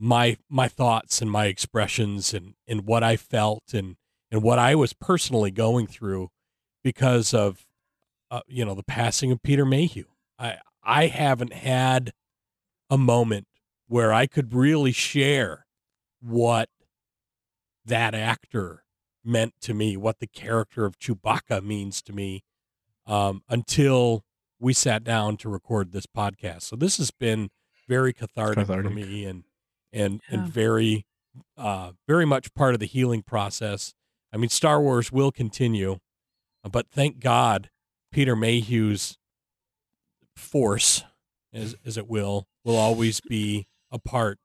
my 0.00 0.38
my 0.48 0.66
thoughts 0.66 1.20
and 1.20 1.30
my 1.30 1.46
expressions 1.46 2.32
and, 2.32 2.54
and 2.66 2.86
what 2.86 3.04
I 3.04 3.16
felt 3.16 3.74
and, 3.74 3.96
and 4.30 4.42
what 4.42 4.58
I 4.58 4.74
was 4.74 4.94
personally 4.94 5.50
going 5.50 5.86
through 5.86 6.30
because 6.82 7.34
of 7.34 7.66
uh, 8.30 8.40
you 8.48 8.64
know 8.64 8.74
the 8.74 8.82
passing 8.82 9.30
of 9.30 9.42
Peter 9.42 9.66
Mayhew. 9.66 10.06
I 10.38 10.56
I 10.82 11.06
haven't 11.08 11.52
had 11.52 12.12
a 12.88 12.96
moment 12.96 13.46
where 13.86 14.12
I 14.12 14.26
could 14.26 14.54
really 14.54 14.92
share 14.92 15.66
what 16.20 16.70
that 17.84 18.14
actor 18.14 18.84
meant 19.22 19.54
to 19.60 19.74
me, 19.74 19.96
what 19.96 20.18
the 20.18 20.26
character 20.26 20.86
of 20.86 20.98
Chewbacca 20.98 21.62
means 21.62 22.00
to 22.02 22.12
me, 22.12 22.42
um, 23.06 23.42
until 23.48 24.24
we 24.58 24.72
sat 24.72 25.04
down 25.04 25.36
to 25.38 25.48
record 25.48 25.92
this 25.92 26.06
podcast. 26.06 26.62
So 26.62 26.76
this 26.76 26.96
has 26.96 27.10
been 27.10 27.50
very 27.88 28.12
cathartic, 28.12 28.66
cathartic. 28.66 28.86
for 28.86 28.94
me, 28.94 29.24
and 29.24 29.44
and 29.92 30.20
yeah. 30.28 30.40
and 30.40 30.48
very, 30.48 31.06
uh, 31.56 31.92
very 32.06 32.24
much 32.24 32.54
part 32.54 32.74
of 32.74 32.80
the 32.80 32.86
healing 32.86 33.22
process. 33.22 33.94
I 34.32 34.36
mean, 34.36 34.50
Star 34.50 34.80
Wars 34.80 35.10
will 35.10 35.32
continue, 35.32 35.98
but 36.70 36.86
thank 36.90 37.18
God, 37.18 37.70
Peter 38.12 38.36
Mayhew's 38.36 39.18
force, 40.36 41.04
as 41.52 41.76
as 41.84 41.96
it 41.96 42.08
will, 42.08 42.46
will 42.64 42.76
always 42.76 43.20
be 43.20 43.66
a 43.90 43.98
part 43.98 44.38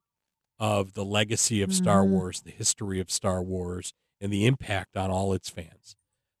of 0.58 0.94
the 0.94 1.04
legacy 1.04 1.62
of 1.62 1.72
Star 1.72 2.02
mm-hmm. 2.02 2.12
Wars, 2.12 2.40
the 2.40 2.50
history 2.50 3.00
of 3.00 3.10
Star 3.10 3.42
Wars, 3.42 3.92
and 4.20 4.32
the 4.32 4.46
impact 4.46 4.96
on 4.96 5.10
all 5.10 5.32
its 5.32 5.50
fans. 5.50 5.96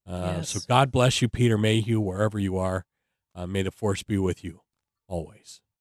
Uh, 0.08 0.34
yes. 0.36 0.50
So 0.50 0.60
God 0.66 0.90
bless 0.90 1.20
you, 1.20 1.28
Peter 1.28 1.58
Mayhew, 1.58 2.00
wherever 2.00 2.38
you 2.38 2.56
are. 2.56 2.84
Uh, 3.34 3.46
may 3.46 3.62
the 3.62 3.70
force 3.70 4.02
be 4.02 4.16
with 4.16 4.42
you 4.42 4.60
always. 5.08 5.60